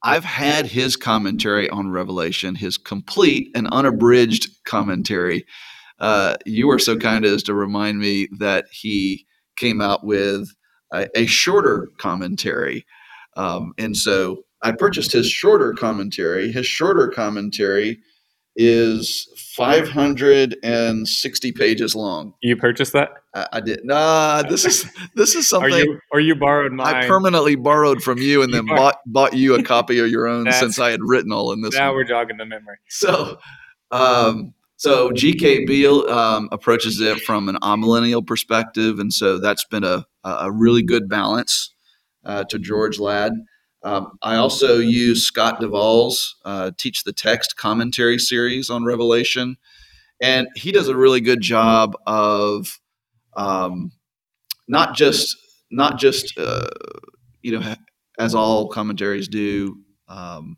I've 0.04 0.26
had 0.26 0.66
his 0.66 0.98
commentary 0.98 1.70
on 1.70 1.90
Revelation, 1.90 2.56
his 2.56 2.78
complete 2.78 3.50
and 3.56 3.70
unabridged 3.70 4.50
commentary. 4.66 5.46
Uh, 5.98 6.36
you 6.46 6.68
were 6.68 6.78
so 6.78 6.98
kind 6.98 7.24
as 7.24 7.42
to 7.44 7.54
remind 7.54 8.00
me 8.00 8.28
that 8.38 8.66
he 8.70 9.26
came 9.56 9.80
out 9.80 10.06
with 10.06 10.50
a, 10.92 11.08
a 11.16 11.26
shorter 11.26 11.88
commentary. 12.00 12.86
Um, 13.38 13.72
and 13.78 13.96
so 13.96 14.44
I 14.62 14.74
purchased 14.74 15.14
his 15.14 15.30
shorter 15.30 15.72
commentary. 15.72 16.52
His 16.52 16.68
shorter 16.68 17.08
commentary 17.08 18.00
is 18.58 19.30
560 19.56 21.52
pages 21.54 21.96
long. 21.96 22.34
You 22.42 22.58
purchased 22.58 22.94
that? 22.94 23.10
I, 23.34 23.48
I 23.54 23.60
did. 23.62 23.86
Nah, 23.86 24.42
this 24.42 24.66
is 24.66 24.86
this 25.16 25.36
is 25.36 25.48
something. 25.48 25.74
Are 25.74 25.80
you, 25.80 26.00
or 26.12 26.20
you 26.20 26.36
borrowed 26.36 26.74
mine? 26.74 26.96
I 26.96 27.08
permanently 27.08 27.56
borrowed 27.56 28.02
from 28.02 28.18
you 28.18 28.42
and 28.42 28.54
then 28.54 28.66
bought 28.66 28.98
bought 29.06 29.34
you 29.34 29.56
a 29.56 29.64
copy 29.64 30.00
of 30.00 30.10
your 30.10 30.28
own 30.28 30.52
since 30.60 30.80
I 30.80 30.90
had 30.90 31.00
written 31.04 31.32
all 31.32 31.54
in 31.54 31.62
this. 31.62 31.76
Now 31.76 31.90
one. 31.90 31.96
we're 31.98 32.04
jogging 32.04 32.38
the 32.38 32.46
memory. 32.46 32.78
So, 32.90 33.40
um, 33.92 34.54
so 34.76 35.12
G.K. 35.12 35.66
Beale 35.66 36.10
um, 36.10 36.50
approaches 36.52 37.00
it 37.00 37.20
from 37.22 37.50
an 37.50 37.58
amillennial 37.62 38.26
perspective, 38.26 39.00
and 39.00 39.14
so 39.14 39.40
that's 39.40 39.64
been 39.66 39.84
a 39.84 40.06
a 40.24 40.52
really 40.52 40.84
good 40.84 41.08
balance 41.08 41.74
uh, 42.26 42.44
to 42.46 42.60
George 42.60 43.00
Ladd. 43.00 43.34
Um, 43.88 44.20
I 44.22 44.36
also 44.36 44.80
use 44.80 45.26
Scott 45.26 45.62
Duvall's 45.62 46.36
uh, 46.44 46.72
Teach 46.78 47.06
the 47.06 47.14
Text 47.14 47.56
commentary 47.56 48.20
series 48.20 48.70
on 48.70 48.84
Revelation, 48.84 49.56
and 50.22 50.50
he 50.58 50.74
does 50.74 50.90
a 50.90 50.98
really 50.98 51.22
good 51.22 51.40
job 51.40 51.96
of 52.06 52.82
um, 53.38 53.94
not 54.68 54.94
just 54.94 55.38
not 55.72 55.98
just 56.00 56.38
uh, 56.38 56.68
you 57.42 57.58
know 57.58 57.76
as 58.20 58.36
all 58.36 58.68
commentaries 58.68 59.30
do. 59.30 59.78
Um, 60.10 60.58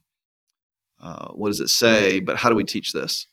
uh, 0.99 1.27
what 1.33 1.49
does 1.49 1.59
it 1.59 1.69
say? 1.69 2.19
But 2.21 2.37
how 2.37 2.49
do 2.49 2.55
we 2.55 2.63
teach 2.63 2.93
this? 2.93 3.27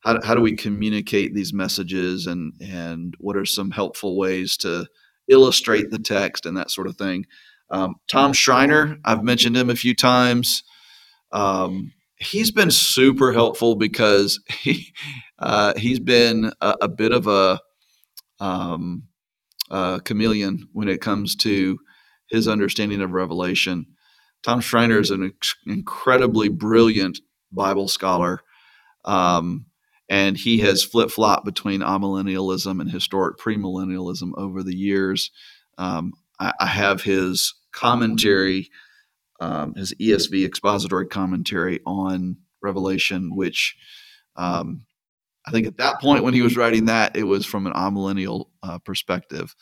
How, 0.00 0.20
how 0.22 0.34
do 0.34 0.42
we 0.42 0.54
communicate 0.54 1.34
these 1.34 1.54
messages, 1.54 2.26
and 2.26 2.52
and 2.60 3.14
what 3.20 3.38
are 3.38 3.46
some 3.46 3.70
helpful 3.70 4.18
ways 4.18 4.58
to 4.58 4.86
illustrate 5.28 5.90
the 5.90 5.98
text 5.98 6.44
and 6.44 6.58
that 6.58 6.70
sort 6.70 6.88
of 6.88 6.98
thing? 6.98 7.24
Um, 7.70 7.96
Tom 8.10 8.32
Schreiner, 8.32 8.98
I've 9.04 9.24
mentioned 9.24 9.56
him 9.56 9.70
a 9.70 9.76
few 9.76 9.94
times. 9.94 10.62
Um, 11.32 11.92
he's 12.16 12.50
been 12.50 12.70
super 12.70 13.32
helpful 13.32 13.74
because 13.74 14.40
he 14.50 14.92
uh, 15.38 15.74
he's 15.76 16.00
been 16.00 16.52
a, 16.60 16.76
a, 16.82 16.88
bit 16.88 17.12
of 17.12 17.26
a, 17.26 17.60
um, 18.40 19.04
a 19.70 20.00
chameleon 20.04 20.68
when 20.72 20.88
it 20.88 21.00
comes 21.00 21.34
to 21.36 21.78
his 22.28 22.48
understanding 22.48 23.02
of 23.02 23.12
Revelation. 23.12 23.86
Tom 24.42 24.60
Schreiner 24.60 25.00
is 25.00 25.10
an 25.10 25.32
incredibly 25.66 26.48
brilliant 26.48 27.18
Bible 27.50 27.88
scholar, 27.88 28.40
um, 29.04 29.66
and 30.08 30.36
he 30.36 30.58
has 30.58 30.84
flip 30.84 31.10
flopped 31.10 31.44
between 31.44 31.80
amillennialism 31.80 32.80
and 32.80 32.90
historic 32.90 33.38
premillennialism 33.38 34.32
over 34.36 34.62
the 34.62 34.76
years. 34.76 35.30
Um, 35.78 36.12
I, 36.40 36.52
I 36.60 36.66
have 36.66 37.02
his 37.02 37.54
commentary, 37.72 38.70
um, 39.40 39.74
his 39.74 39.94
ESV 39.94 40.44
expository 40.44 41.06
commentary 41.06 41.80
on 41.86 42.36
Revelation, 42.62 43.34
which 43.34 43.76
um, 44.36 44.86
I 45.46 45.50
think 45.50 45.66
at 45.66 45.76
that 45.76 46.00
point 46.00 46.24
when 46.24 46.34
he 46.34 46.42
was 46.42 46.56
writing 46.56 46.86
that, 46.86 47.16
it 47.16 47.24
was 47.24 47.44
from 47.44 47.66
an 47.66 47.72
amillennial 47.74 48.46
uh, 48.62 48.78
perspective. 48.78 49.54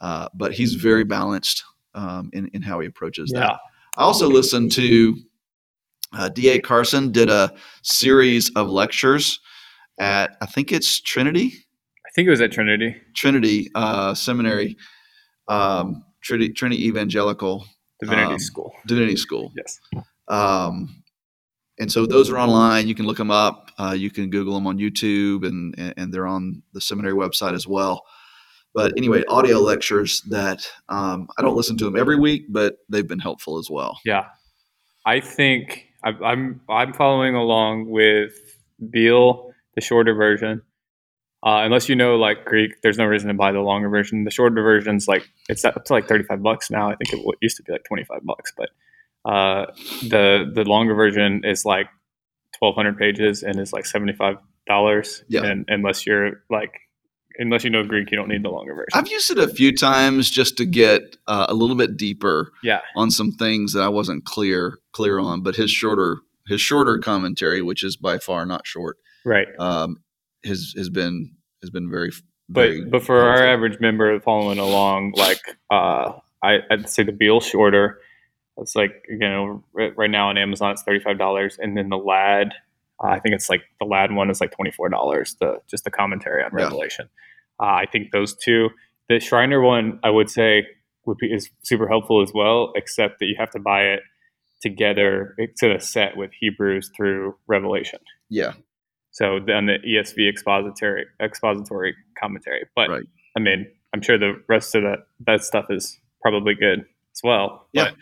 Uh, 0.00 0.28
but 0.34 0.52
he's 0.52 0.74
very 0.74 1.04
balanced 1.04 1.64
um, 1.94 2.30
in, 2.32 2.48
in 2.48 2.62
how 2.62 2.80
he 2.80 2.86
approaches 2.86 3.30
yeah. 3.34 3.40
that. 3.40 3.60
I 3.96 4.02
also 4.02 4.28
listened 4.28 4.72
to 4.72 5.16
uh, 6.12 6.28
D.A. 6.28 6.60
Carson 6.60 7.12
did 7.12 7.30
a 7.30 7.52
series 7.82 8.50
of 8.50 8.68
lectures 8.68 9.40
at, 9.98 10.36
I 10.40 10.46
think 10.46 10.72
it's 10.72 11.00
Trinity. 11.00 11.52
I 12.06 12.10
think 12.14 12.26
it 12.26 12.30
was 12.30 12.40
at 12.40 12.52
Trinity. 12.52 12.96
Trinity 13.14 13.70
uh, 13.74 14.14
Seminary. 14.14 14.76
Um, 15.48 16.04
Trinity, 16.26 16.52
Trinity 16.52 16.86
Evangelical 16.88 17.66
Divinity 18.00 18.32
um, 18.32 18.38
School. 18.38 18.72
Divinity 18.86 19.16
School. 19.16 19.52
Yes. 19.56 19.80
Um, 20.28 21.02
and 21.78 21.90
so 21.90 22.04
those 22.04 22.30
are 22.30 22.38
online. 22.38 22.88
You 22.88 22.94
can 22.94 23.06
look 23.06 23.16
them 23.16 23.30
up. 23.30 23.70
Uh, 23.78 23.94
you 23.96 24.10
can 24.10 24.30
Google 24.30 24.54
them 24.54 24.66
on 24.66 24.78
YouTube, 24.78 25.46
and, 25.46 25.74
and 25.96 26.12
they're 26.12 26.26
on 26.26 26.62
the 26.72 26.80
seminary 26.80 27.14
website 27.14 27.54
as 27.54 27.66
well. 27.66 28.02
But 28.74 28.92
anyway, 28.96 29.22
audio 29.28 29.60
lectures 29.60 30.20
that 30.28 30.68
um, 30.88 31.28
I 31.38 31.42
don't 31.42 31.56
listen 31.56 31.78
to 31.78 31.84
them 31.84 31.96
every 31.96 32.16
week, 32.16 32.46
but 32.50 32.78
they've 32.88 33.06
been 33.06 33.20
helpful 33.20 33.58
as 33.58 33.70
well. 33.70 33.98
Yeah, 34.04 34.26
I 35.06 35.20
think 35.20 35.86
I'm 36.02 36.60
I'm 36.68 36.92
following 36.92 37.34
along 37.34 37.88
with 37.88 38.34
Beale, 38.90 39.52
the 39.76 39.80
shorter 39.80 40.14
version, 40.14 40.62
uh, 41.42 41.62
unless 41.64 41.88
you 41.88 41.96
know 41.96 42.16
like 42.16 42.44
Greek, 42.44 42.80
there's 42.82 42.98
no 42.98 43.04
reason 43.04 43.28
to 43.28 43.34
buy 43.34 43.52
the 43.52 43.60
longer 43.60 43.88
version. 43.88 44.24
The 44.24 44.30
shorter 44.30 44.62
version's 44.62 45.06
like 45.06 45.28
it's 45.48 45.64
up 45.64 45.84
to 45.84 45.92
like 45.92 46.08
35 46.08 46.42
bucks 46.42 46.70
now. 46.70 46.90
I 46.90 46.96
think 46.96 47.12
it 47.12 47.36
used 47.40 47.56
to 47.58 47.62
be 47.62 47.72
like 47.72 47.84
25 47.84 48.24
bucks, 48.24 48.52
but 48.56 48.70
uh, 49.24 49.66
the 50.02 50.50
the 50.54 50.64
longer 50.64 50.94
version 50.94 51.42
is 51.44 51.64
like 51.64 51.86
1,200 52.60 52.96
pages 52.96 53.42
and 53.42 53.60
is 53.60 53.72
like 53.72 53.86
75 53.86 54.36
dollars. 54.66 55.24
Yeah. 55.28 55.44
And 55.44 55.64
unless 55.68 56.06
you're 56.06 56.42
like 56.50 56.72
unless 57.38 57.64
you 57.64 57.70
know 57.70 57.84
Greek, 57.84 58.10
you 58.10 58.16
don't 58.16 58.28
need 58.28 58.42
the 58.42 58.48
longer 58.48 58.74
version. 58.74 58.88
I've 58.94 59.08
used 59.08 59.30
it 59.30 59.38
a 59.38 59.48
few 59.48 59.76
times 59.76 60.30
just 60.30 60.56
to 60.58 60.64
get 60.64 61.16
uh, 61.26 61.46
a 61.48 61.54
little 61.54 61.76
bit 61.76 61.96
deeper 61.96 62.52
yeah. 62.62 62.80
on 62.96 63.10
some 63.10 63.32
things 63.32 63.72
that 63.72 63.82
I 63.82 63.88
wasn't 63.88 64.24
clear 64.24 64.78
clear 64.92 65.18
on. 65.18 65.42
But 65.42 65.56
his 65.56 65.70
shorter 65.70 66.18
his 66.46 66.60
shorter 66.60 66.98
commentary, 66.98 67.62
which 67.62 67.82
is 67.82 67.96
by 67.96 68.18
far 68.18 68.46
not 68.46 68.66
short, 68.66 68.98
right, 69.24 69.48
um, 69.58 69.98
has 70.46 70.74
has 70.76 70.88
been 70.88 71.34
has 71.62 71.70
been 71.70 71.90
very. 71.90 72.12
very 72.48 72.82
but 72.82 72.90
but 72.90 73.02
for 73.02 73.20
helpful. 73.20 73.42
our 73.42 73.46
average 73.46 73.80
member 73.80 74.18
following 74.20 74.58
along, 74.58 75.12
like 75.16 75.40
uh, 75.70 76.12
I, 76.42 76.58
I'd 76.70 76.88
say 76.88 77.02
the 77.02 77.12
Beale 77.12 77.40
shorter. 77.40 78.00
It's 78.58 78.74
like 78.74 79.04
you 79.08 79.18
know 79.18 79.62
right 79.74 80.10
now 80.10 80.28
on 80.30 80.38
Amazon 80.38 80.72
it's 80.72 80.82
thirty 80.82 81.00
five 81.00 81.18
dollars, 81.18 81.58
and 81.60 81.76
then 81.76 81.88
the 81.88 81.98
Ladd, 81.98 82.54
uh, 83.02 83.08
I 83.08 83.20
think 83.20 83.34
it's 83.34 83.50
like 83.50 83.62
the 83.80 83.86
Ladd 83.86 84.12
one 84.12 84.30
is 84.30 84.40
like 84.40 84.52
twenty 84.52 84.70
four 84.70 84.88
dollars. 84.88 85.36
The 85.40 85.60
just 85.68 85.84
the 85.84 85.90
commentary 85.90 86.42
on 86.42 86.50
Revelation. 86.52 87.08
Yeah. 87.60 87.66
Uh, 87.66 87.72
I 87.72 87.86
think 87.90 88.12
those 88.12 88.34
two. 88.34 88.70
The 89.08 89.20
Schreiner 89.20 89.60
one, 89.60 90.00
I 90.02 90.10
would 90.10 90.28
say, 90.28 90.66
would 91.04 91.18
be 91.18 91.32
is 91.32 91.48
super 91.62 91.86
helpful 91.86 92.22
as 92.22 92.32
well, 92.34 92.72
except 92.74 93.20
that 93.20 93.26
you 93.26 93.36
have 93.38 93.50
to 93.50 93.60
buy 93.60 93.82
it 93.82 94.00
together 94.60 95.36
to 95.58 95.76
a 95.76 95.80
set 95.80 96.16
with 96.16 96.30
Hebrews 96.40 96.90
through 96.96 97.36
Revelation. 97.46 98.00
Yeah. 98.28 98.54
So 99.16 99.40
then 99.40 99.64
the 99.64 99.78
ESV 99.78 100.28
expository 100.28 101.06
expository 101.22 101.96
commentary. 102.20 102.66
But 102.76 102.90
right. 102.90 103.04
I 103.34 103.40
mean, 103.40 103.66
I'm 103.94 104.02
sure 104.02 104.18
the 104.18 104.42
rest 104.46 104.74
of 104.74 104.82
that 104.82 105.06
that 105.26 105.42
stuff 105.42 105.70
is 105.70 105.98
probably 106.20 106.54
good 106.54 106.80
as 106.80 107.20
well. 107.24 107.66
Yeah. 107.72 107.92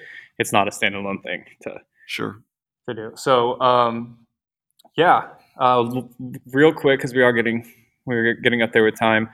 it's 0.40 0.52
not 0.52 0.66
a 0.66 0.72
standalone 0.72 1.22
thing 1.22 1.44
to 1.62 1.76
sure 2.08 2.42
to 2.88 2.94
do. 2.96 3.12
So 3.14 3.60
um, 3.60 4.26
yeah, 4.96 5.28
uh, 5.56 6.02
real 6.52 6.72
quick 6.72 6.98
because 6.98 7.14
we 7.14 7.22
are 7.22 7.32
getting 7.32 7.64
we're 8.06 8.34
getting 8.34 8.62
up 8.62 8.72
there 8.72 8.82
with 8.82 8.98
time 8.98 9.28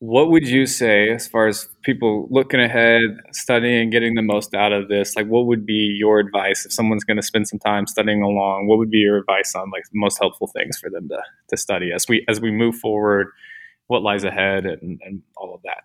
what 0.00 0.30
would 0.30 0.48
you 0.48 0.66
say 0.66 1.10
as 1.10 1.28
far 1.28 1.46
as 1.46 1.68
people 1.82 2.26
looking 2.30 2.58
ahead 2.58 3.02
studying 3.32 3.90
getting 3.90 4.14
the 4.14 4.22
most 4.22 4.54
out 4.54 4.72
of 4.72 4.88
this? 4.88 5.14
Like 5.14 5.26
what 5.26 5.46
would 5.46 5.66
be 5.66 5.94
your 5.98 6.18
advice 6.18 6.64
if 6.64 6.72
someone's 6.72 7.04
going 7.04 7.18
to 7.18 7.22
spend 7.22 7.46
some 7.46 7.58
time 7.58 7.86
studying 7.86 8.22
along? 8.22 8.66
What 8.66 8.78
would 8.78 8.90
be 8.90 8.98
your 8.98 9.18
advice 9.18 9.54
on 9.54 9.70
like 9.70 9.84
the 9.84 9.98
most 9.98 10.18
helpful 10.18 10.46
things 10.48 10.78
for 10.78 10.88
them 10.88 11.08
to, 11.10 11.22
to 11.50 11.56
study 11.56 11.92
as 11.94 12.06
we 12.08 12.24
as 12.28 12.40
we 12.40 12.50
move 12.50 12.76
forward? 12.76 13.28
What 13.88 14.02
lies 14.02 14.24
ahead 14.24 14.64
and, 14.64 15.00
and 15.04 15.22
all 15.36 15.54
of 15.54 15.60
that? 15.62 15.84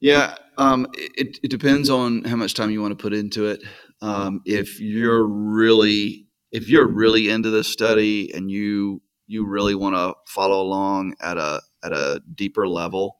Yeah 0.00 0.36
um, 0.58 0.86
it, 0.94 1.38
it 1.42 1.50
depends 1.50 1.90
on 1.90 2.24
how 2.24 2.36
much 2.36 2.54
time 2.54 2.70
you 2.70 2.80
want 2.80 2.96
to 2.96 3.02
put 3.02 3.12
into 3.12 3.46
it. 3.46 3.62
Um, 4.02 4.40
if 4.44 4.80
you're 4.80 5.26
really 5.26 6.26
if 6.52 6.68
you're 6.68 6.86
really 6.86 7.28
into 7.28 7.50
this 7.50 7.68
study 7.68 8.32
and 8.34 8.50
you 8.50 9.02
you 9.26 9.46
really 9.46 9.74
want 9.74 9.96
to 9.96 10.14
follow 10.26 10.60
along 10.60 11.14
at 11.20 11.38
a 11.38 11.62
at 11.84 11.92
a 11.92 12.22
deeper 12.34 12.66
level, 12.66 13.18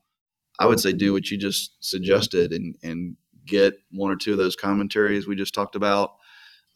I 0.59 0.65
would 0.65 0.79
say 0.79 0.91
do 0.93 1.13
what 1.13 1.29
you 1.29 1.37
just 1.37 1.83
suggested 1.83 2.51
and 2.53 2.75
and 2.83 3.15
get 3.45 3.75
one 3.91 4.11
or 4.11 4.15
two 4.15 4.31
of 4.31 4.37
those 4.39 4.55
commentaries 4.55 5.27
we 5.27 5.35
just 5.35 5.53
talked 5.53 5.75
about, 5.75 6.15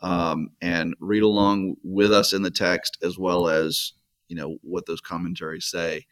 um, 0.02 0.50
and 0.62 0.96
read 1.00 1.24
along 1.24 1.76
with 1.84 2.12
us 2.14 2.32
in 2.34 2.44
the 2.44 2.52
text 2.52 2.98
as 3.04 3.18
well 3.18 3.50
as 3.50 3.94
you 4.28 4.36
know 4.36 4.58
what 4.62 4.86
those 4.86 5.02
commentaries 5.02 5.66
say 5.66 6.06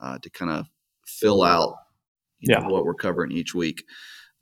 uh, 0.00 0.18
to 0.18 0.30
kind 0.30 0.50
of 0.50 0.66
fill 1.06 1.42
out 1.42 1.74
you 2.40 2.54
know, 2.54 2.60
Yeah. 2.60 2.68
what 2.68 2.84
we're 2.84 2.94
covering 2.94 3.32
each 3.32 3.54
week. 3.54 3.82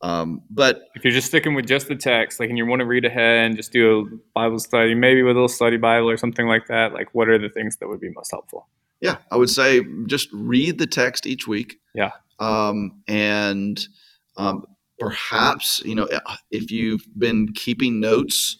Um, 0.03 0.43
but 0.51 0.83
If 0.97 1.05
you're 1.05 1.13
just 1.13 1.29
sticking 1.29 1.55
with 1.55 1.67
just 1.67 1.89
the 1.89 1.95
text, 1.97 2.39
like, 2.41 2.51
and 2.51 2.59
you 2.59 2.67
want 2.67 2.81
to 2.81 2.87
read 2.87 3.05
ahead 3.07 3.47
and 3.47 3.57
just 3.57 3.73
do 3.73 4.01
a 4.01 4.17
Bible 4.35 4.59
study, 4.59 4.95
maybe 4.95 5.23
with 5.23 5.31
a 5.31 5.35
little 5.35 5.49
study 5.49 5.77
Bible 5.79 6.11
or 6.11 6.17
something 6.19 6.47
like 6.47 6.67
that, 6.67 6.93
like, 6.93 7.09
what 7.15 7.29
are 7.29 7.39
the 7.39 7.49
things 7.49 7.77
that 7.79 7.89
would 7.89 8.01
be 8.01 8.11
most 8.11 8.31
helpful? 8.33 8.69
Yeah, 9.05 9.19
I 9.31 9.37
would 9.37 9.51
say 9.51 9.83
just 10.07 10.29
read 10.33 10.79
the 10.79 10.87
text 10.87 11.27
each 11.27 11.47
week. 11.47 11.77
Yeah. 11.95 12.13
Um, 12.39 13.03
and 13.07 13.79
um, 14.39 14.65
perhaps, 14.99 15.83
you 15.85 15.95
know, 15.95 16.09
if 16.51 16.71
you've 16.71 17.07
been 17.17 17.53
keeping 17.53 18.01
notes, 18.01 18.57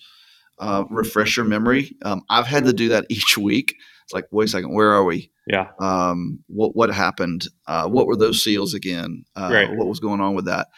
uh, 0.59 0.85
refresh 0.91 1.39
your 1.39 1.47
memory. 1.47 1.97
Um, 2.05 2.23
I've 2.29 2.47
had 2.47 2.67
to 2.67 2.75
do 2.75 2.91
that 2.91 3.07
each 3.09 3.39
week. 3.39 3.75
It's 4.05 4.13
like, 4.13 4.27
wait 4.31 4.45
a 4.45 4.49
second, 4.49 4.75
where 4.75 4.93
are 4.93 5.05
we? 5.05 5.31
Yeah. 5.47 5.69
Um, 5.81 6.41
what 6.47 6.77
what 6.77 6.91
happened? 6.91 7.49
Uh, 7.67 7.89
what 7.89 8.07
were 8.07 8.17
those 8.17 8.45
seals 8.45 8.75
again? 8.75 9.25
Uh, 9.35 9.49
Right. 9.51 9.75
What 9.75 9.89
was 9.89 9.99
going 9.99 10.21
on 10.21 10.35
with 10.35 10.45
that? 10.45 10.69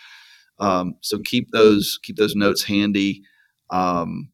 Um, 0.61 0.95
so 1.01 1.19
keep 1.19 1.51
those 1.51 1.99
keep 2.05 2.17
those 2.17 2.37
notes 2.37 2.63
handy, 2.63 3.23
um, 3.71 4.31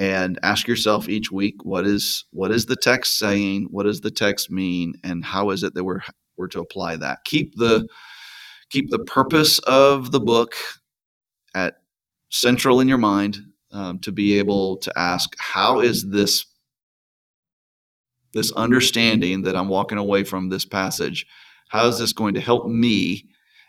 and 0.00 0.38
ask 0.42 0.66
yourself 0.66 1.10
each 1.10 1.30
week 1.30 1.62
what 1.62 1.86
is 1.86 2.24
what 2.30 2.50
is 2.50 2.66
the 2.66 2.74
text 2.74 3.18
saying? 3.18 3.68
What 3.70 3.82
does 3.82 4.00
the 4.00 4.10
text 4.10 4.50
mean? 4.50 4.94
And 5.04 5.22
how 5.22 5.50
is 5.50 5.62
it 5.62 5.74
that 5.74 5.84
we're 5.84 6.00
we're 6.38 6.48
to 6.48 6.60
apply 6.60 6.96
that? 6.96 7.18
Keep 7.24 7.56
the 7.56 7.86
keep 8.70 8.90
the 8.90 9.00
purpose 9.00 9.58
of 9.60 10.10
the 10.10 10.18
book 10.18 10.54
at 11.54 11.82
central 12.30 12.80
in 12.80 12.88
your 12.88 12.98
mind 12.98 13.40
um, 13.72 13.98
to 13.98 14.10
be 14.10 14.38
able 14.38 14.78
to 14.78 14.98
ask 14.98 15.36
how 15.38 15.80
is 15.80 16.08
this 16.08 16.46
this 18.32 18.52
understanding 18.52 19.42
that 19.42 19.54
I'm 19.54 19.68
walking 19.68 19.98
away 19.98 20.24
from 20.24 20.48
this 20.48 20.64
passage, 20.64 21.26
how 21.68 21.86
is 21.88 21.98
this 21.98 22.14
going 22.14 22.34
to 22.34 22.40
help 22.40 22.66
me 22.66 23.26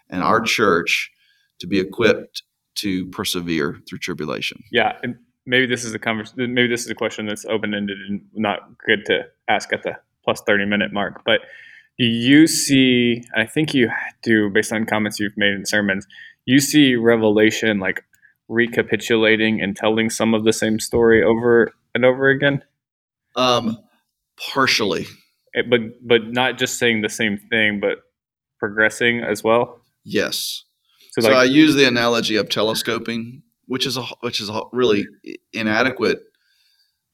and 0.09 0.23
our 0.23 0.39
church 0.39 1.11
to 1.59 1.67
be 1.67 1.79
equipped 1.79 2.43
to 2.75 3.07
persevere 3.07 3.79
through 3.89 3.99
tribulation? 3.99 4.63
Yeah. 4.71 4.97
And 5.03 5.15
maybe 5.45 5.65
this 5.65 5.83
is 5.83 5.93
a 5.93 5.99
conversation, 5.99 6.53
maybe 6.53 6.67
this 6.69 6.85
is 6.85 6.89
a 6.91 6.95
question 6.95 7.25
that's 7.25 7.45
open 7.45 7.73
ended 7.73 7.97
and 8.07 8.21
not 8.33 8.59
good 8.85 9.05
to 9.05 9.21
ask 9.47 9.71
at 9.73 9.83
the 9.83 9.93
plus 10.23 10.41
30 10.41 10.65
minute 10.65 10.93
mark. 10.93 11.21
But 11.25 11.41
do 11.97 12.05
you 12.05 12.47
see, 12.47 13.23
I 13.35 13.45
think 13.45 13.73
you 13.73 13.89
do, 14.23 14.49
based 14.49 14.71
on 14.71 14.85
comments 14.85 15.19
you've 15.19 15.37
made 15.37 15.53
in 15.53 15.65
sermons, 15.65 16.07
you 16.45 16.59
see 16.59 16.95
Revelation 16.95 17.79
like 17.79 18.03
recapitulating 18.47 19.61
and 19.61 19.75
telling 19.75 20.09
some 20.09 20.33
of 20.33 20.43
the 20.43 20.53
same 20.53 20.79
story 20.79 21.23
over 21.23 21.71
and 21.93 22.05
over 22.05 22.29
again? 22.29 22.63
Um, 23.35 23.77
partially, 24.53 25.05
It- 25.53 25.69
but 25.69 25.81
but 26.05 26.31
not 26.31 26.57
just 26.57 26.77
saying 26.79 27.01
the 27.01 27.09
same 27.09 27.37
thing, 27.37 27.79
but 27.79 27.99
progressing 28.59 29.21
as 29.21 29.43
well. 29.43 29.81
yes. 30.03 30.63
So 31.11 31.21
So, 31.21 31.33
I 31.33 31.43
use 31.43 31.75
the 31.75 31.85
analogy 31.87 32.37
of 32.37 32.47
telescoping, 32.49 33.43
which 33.71 33.85
is 33.85 33.95
a 33.95 34.01
which 34.19 34.41
is 34.41 34.49
a 34.49 34.61
really 34.73 35.07
inadequate 35.53 36.19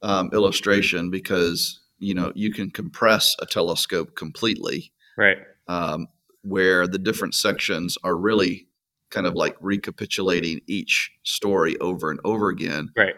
um, 0.01 0.31
illustration 0.33 1.11
because 1.11 1.81
you 1.99 2.15
know 2.15 2.31
you 2.33 2.51
can 2.51 2.71
compress 2.71 3.35
a 3.39 3.45
telescope 3.45 4.15
completely, 4.15 4.91
right, 5.17 5.37
um, 5.67 6.07
where 6.41 6.87
the 6.87 6.97
different 6.97 7.35
sections 7.35 7.95
are 8.03 8.17
really 8.17 8.67
kind 9.11 9.27
of 9.27 9.35
like 9.35 9.55
recapitulating 9.61 10.59
each 10.65 11.11
story 11.21 11.77
over 11.77 12.09
and 12.09 12.19
over 12.25 12.49
again, 12.49 12.89
right, 12.97 13.13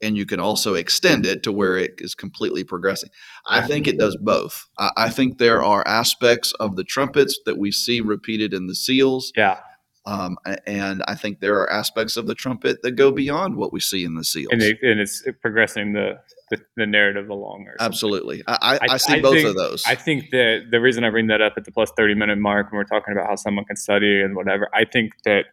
and 0.00 0.16
you 0.16 0.24
can 0.24 0.40
also 0.40 0.72
extend 0.72 1.26
it 1.26 1.42
to 1.42 1.52
where 1.52 1.76
it 1.76 1.96
is 1.98 2.14
completely 2.14 2.64
progressing. 2.64 3.10
I 3.46 3.60
think 3.60 3.88
it 3.88 3.98
does 3.98 4.16
both. 4.16 4.66
I, 4.78 4.90
I 4.96 5.10
think 5.10 5.36
there 5.36 5.62
are 5.62 5.86
aspects 5.86 6.54
of 6.54 6.76
the 6.76 6.84
trumpets 6.84 7.38
that 7.44 7.58
we 7.58 7.72
see 7.72 8.00
repeated 8.00 8.54
in 8.54 8.68
the 8.68 8.74
seals. 8.74 9.34
yeah, 9.36 9.60
Um, 10.06 10.38
and 10.66 11.02
I 11.06 11.14
think 11.14 11.40
there 11.40 11.56
are 11.60 11.70
aspects 11.70 12.16
of 12.16 12.26
the 12.26 12.34
trumpet 12.34 12.80
that 12.82 12.92
go 12.92 13.12
beyond 13.12 13.56
what 13.56 13.72
we 13.72 13.80
see 13.80 14.04
in 14.04 14.14
the 14.14 14.24
seals. 14.24 14.48
and 14.50 14.62
it, 14.62 14.78
and 14.82 14.98
it's 14.98 15.22
progressing 15.42 15.92
the, 15.92 16.18
the 16.50 16.58
the 16.76 16.86
narrative 16.86 17.28
along. 17.28 17.66
Or. 17.68 17.76
Absolutely, 17.78 18.42
I, 18.46 18.78
I, 18.82 18.94
I- 18.94 18.96
see 18.96 19.14
I 19.14 19.20
both 19.20 19.34
think- 19.34 19.48
of 19.48 19.56
those. 19.56 19.84
I 19.86 19.94
think 19.94 20.30
that 20.30 20.68
the 20.70 20.80
reason 20.80 21.04
I 21.04 21.10
bring 21.10 21.26
that 21.26 21.42
up 21.42 21.52
at 21.58 21.64
the 21.66 21.70
plus 21.72 21.90
30 21.96 22.14
minute 22.14 22.38
mark 22.38 22.72
when 22.72 22.78
we're 22.78 22.84
talking 22.84 23.12
about 23.12 23.26
how 23.28 23.36
someone 23.36 23.66
can 23.66 23.76
study 23.76 24.22
and 24.22 24.34
whatever, 24.34 24.68
I 24.74 24.84
think 24.86 25.12
that 25.24 25.44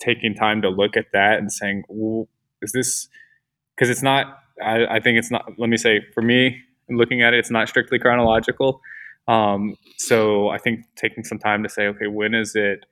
taking 0.00 0.34
time 0.34 0.60
to 0.62 0.68
look 0.68 0.96
at 0.96 1.06
that 1.12 1.38
and 1.38 1.52
saying, 1.52 1.84
well, 1.88 2.28
is 2.62 2.72
this, 2.72 3.08
because 3.76 3.88
it's 3.90 4.02
not, 4.02 4.38
I, 4.62 4.86
I 4.96 5.00
think 5.00 5.18
it's 5.18 5.30
not, 5.30 5.52
let 5.56 5.70
me 5.70 5.76
say, 5.76 6.00
for 6.12 6.20
me, 6.20 6.60
looking 6.90 7.22
at 7.22 7.32
it, 7.32 7.38
it's 7.38 7.50
not 7.50 7.68
strictly 7.68 7.98
chronological. 8.00 8.80
Um, 9.28 9.76
so 9.98 10.48
I 10.48 10.58
think 10.58 10.80
taking 10.96 11.22
some 11.24 11.38
time 11.38 11.62
to 11.62 11.68
say, 11.68 11.86
okay, 11.86 12.08
when 12.08 12.34
is 12.34 12.54
it, 12.56 12.84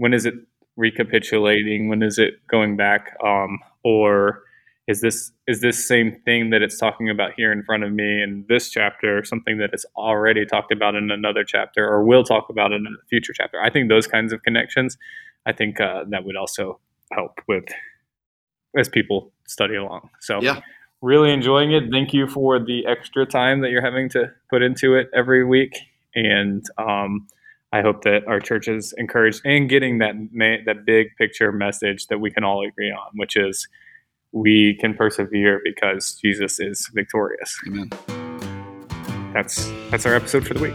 when 0.00 0.14
is 0.14 0.24
it 0.24 0.34
recapitulating? 0.76 1.90
When 1.90 2.02
is 2.02 2.18
it 2.18 2.46
going 2.48 2.74
back? 2.74 3.14
Um, 3.22 3.58
or 3.84 4.42
is 4.88 5.02
this 5.02 5.30
is 5.46 5.60
this 5.60 5.86
same 5.86 6.18
thing 6.24 6.48
that 6.50 6.62
it's 6.62 6.78
talking 6.78 7.10
about 7.10 7.32
here 7.36 7.52
in 7.52 7.62
front 7.62 7.84
of 7.84 7.92
me 7.92 8.22
in 8.22 8.46
this 8.48 8.70
chapter 8.70 9.22
something 9.24 9.58
that 9.58 9.70
it's 9.74 9.84
already 9.96 10.46
talked 10.46 10.72
about 10.72 10.94
in 10.94 11.10
another 11.10 11.44
chapter 11.44 11.86
or 11.86 12.02
will 12.02 12.24
talk 12.24 12.48
about 12.48 12.72
in 12.72 12.86
a 12.86 13.06
future 13.08 13.34
chapter? 13.34 13.60
I 13.62 13.68
think 13.68 13.90
those 13.90 14.06
kinds 14.06 14.32
of 14.32 14.42
connections, 14.42 14.96
I 15.44 15.52
think 15.52 15.82
uh, 15.82 16.04
that 16.08 16.24
would 16.24 16.36
also 16.36 16.80
help 17.12 17.38
with 17.46 17.64
as 18.78 18.88
people 18.88 19.32
study 19.46 19.74
along. 19.74 20.08
So 20.20 20.40
Yeah. 20.40 20.60
really 21.02 21.30
enjoying 21.30 21.72
it. 21.72 21.90
Thank 21.90 22.14
you 22.14 22.26
for 22.26 22.58
the 22.58 22.86
extra 22.86 23.26
time 23.26 23.60
that 23.60 23.70
you're 23.70 23.84
having 23.84 24.08
to 24.10 24.32
put 24.48 24.62
into 24.62 24.94
it 24.94 25.10
every 25.14 25.44
week, 25.44 25.76
and 26.14 26.64
um, 26.78 27.26
I 27.72 27.82
hope 27.82 28.02
that 28.02 28.26
our 28.26 28.40
church 28.40 28.66
is 28.66 28.92
encouraged 28.98 29.42
and 29.44 29.68
getting 29.68 29.98
that 29.98 30.14
ma- 30.32 30.56
that 30.66 30.84
big 30.84 31.08
picture 31.16 31.52
message 31.52 32.08
that 32.08 32.18
we 32.18 32.30
can 32.30 32.42
all 32.42 32.66
agree 32.66 32.90
on, 32.90 33.10
which 33.14 33.36
is 33.36 33.68
we 34.32 34.74
can 34.80 34.94
persevere 34.94 35.60
because 35.64 36.14
Jesus 36.14 36.58
is 36.58 36.90
victorious. 36.94 37.56
Amen. 37.68 37.90
That's 39.32 39.70
that's 39.90 40.06
our 40.06 40.14
episode 40.14 40.46
for 40.46 40.54
the 40.54 40.60
week. 40.60 40.74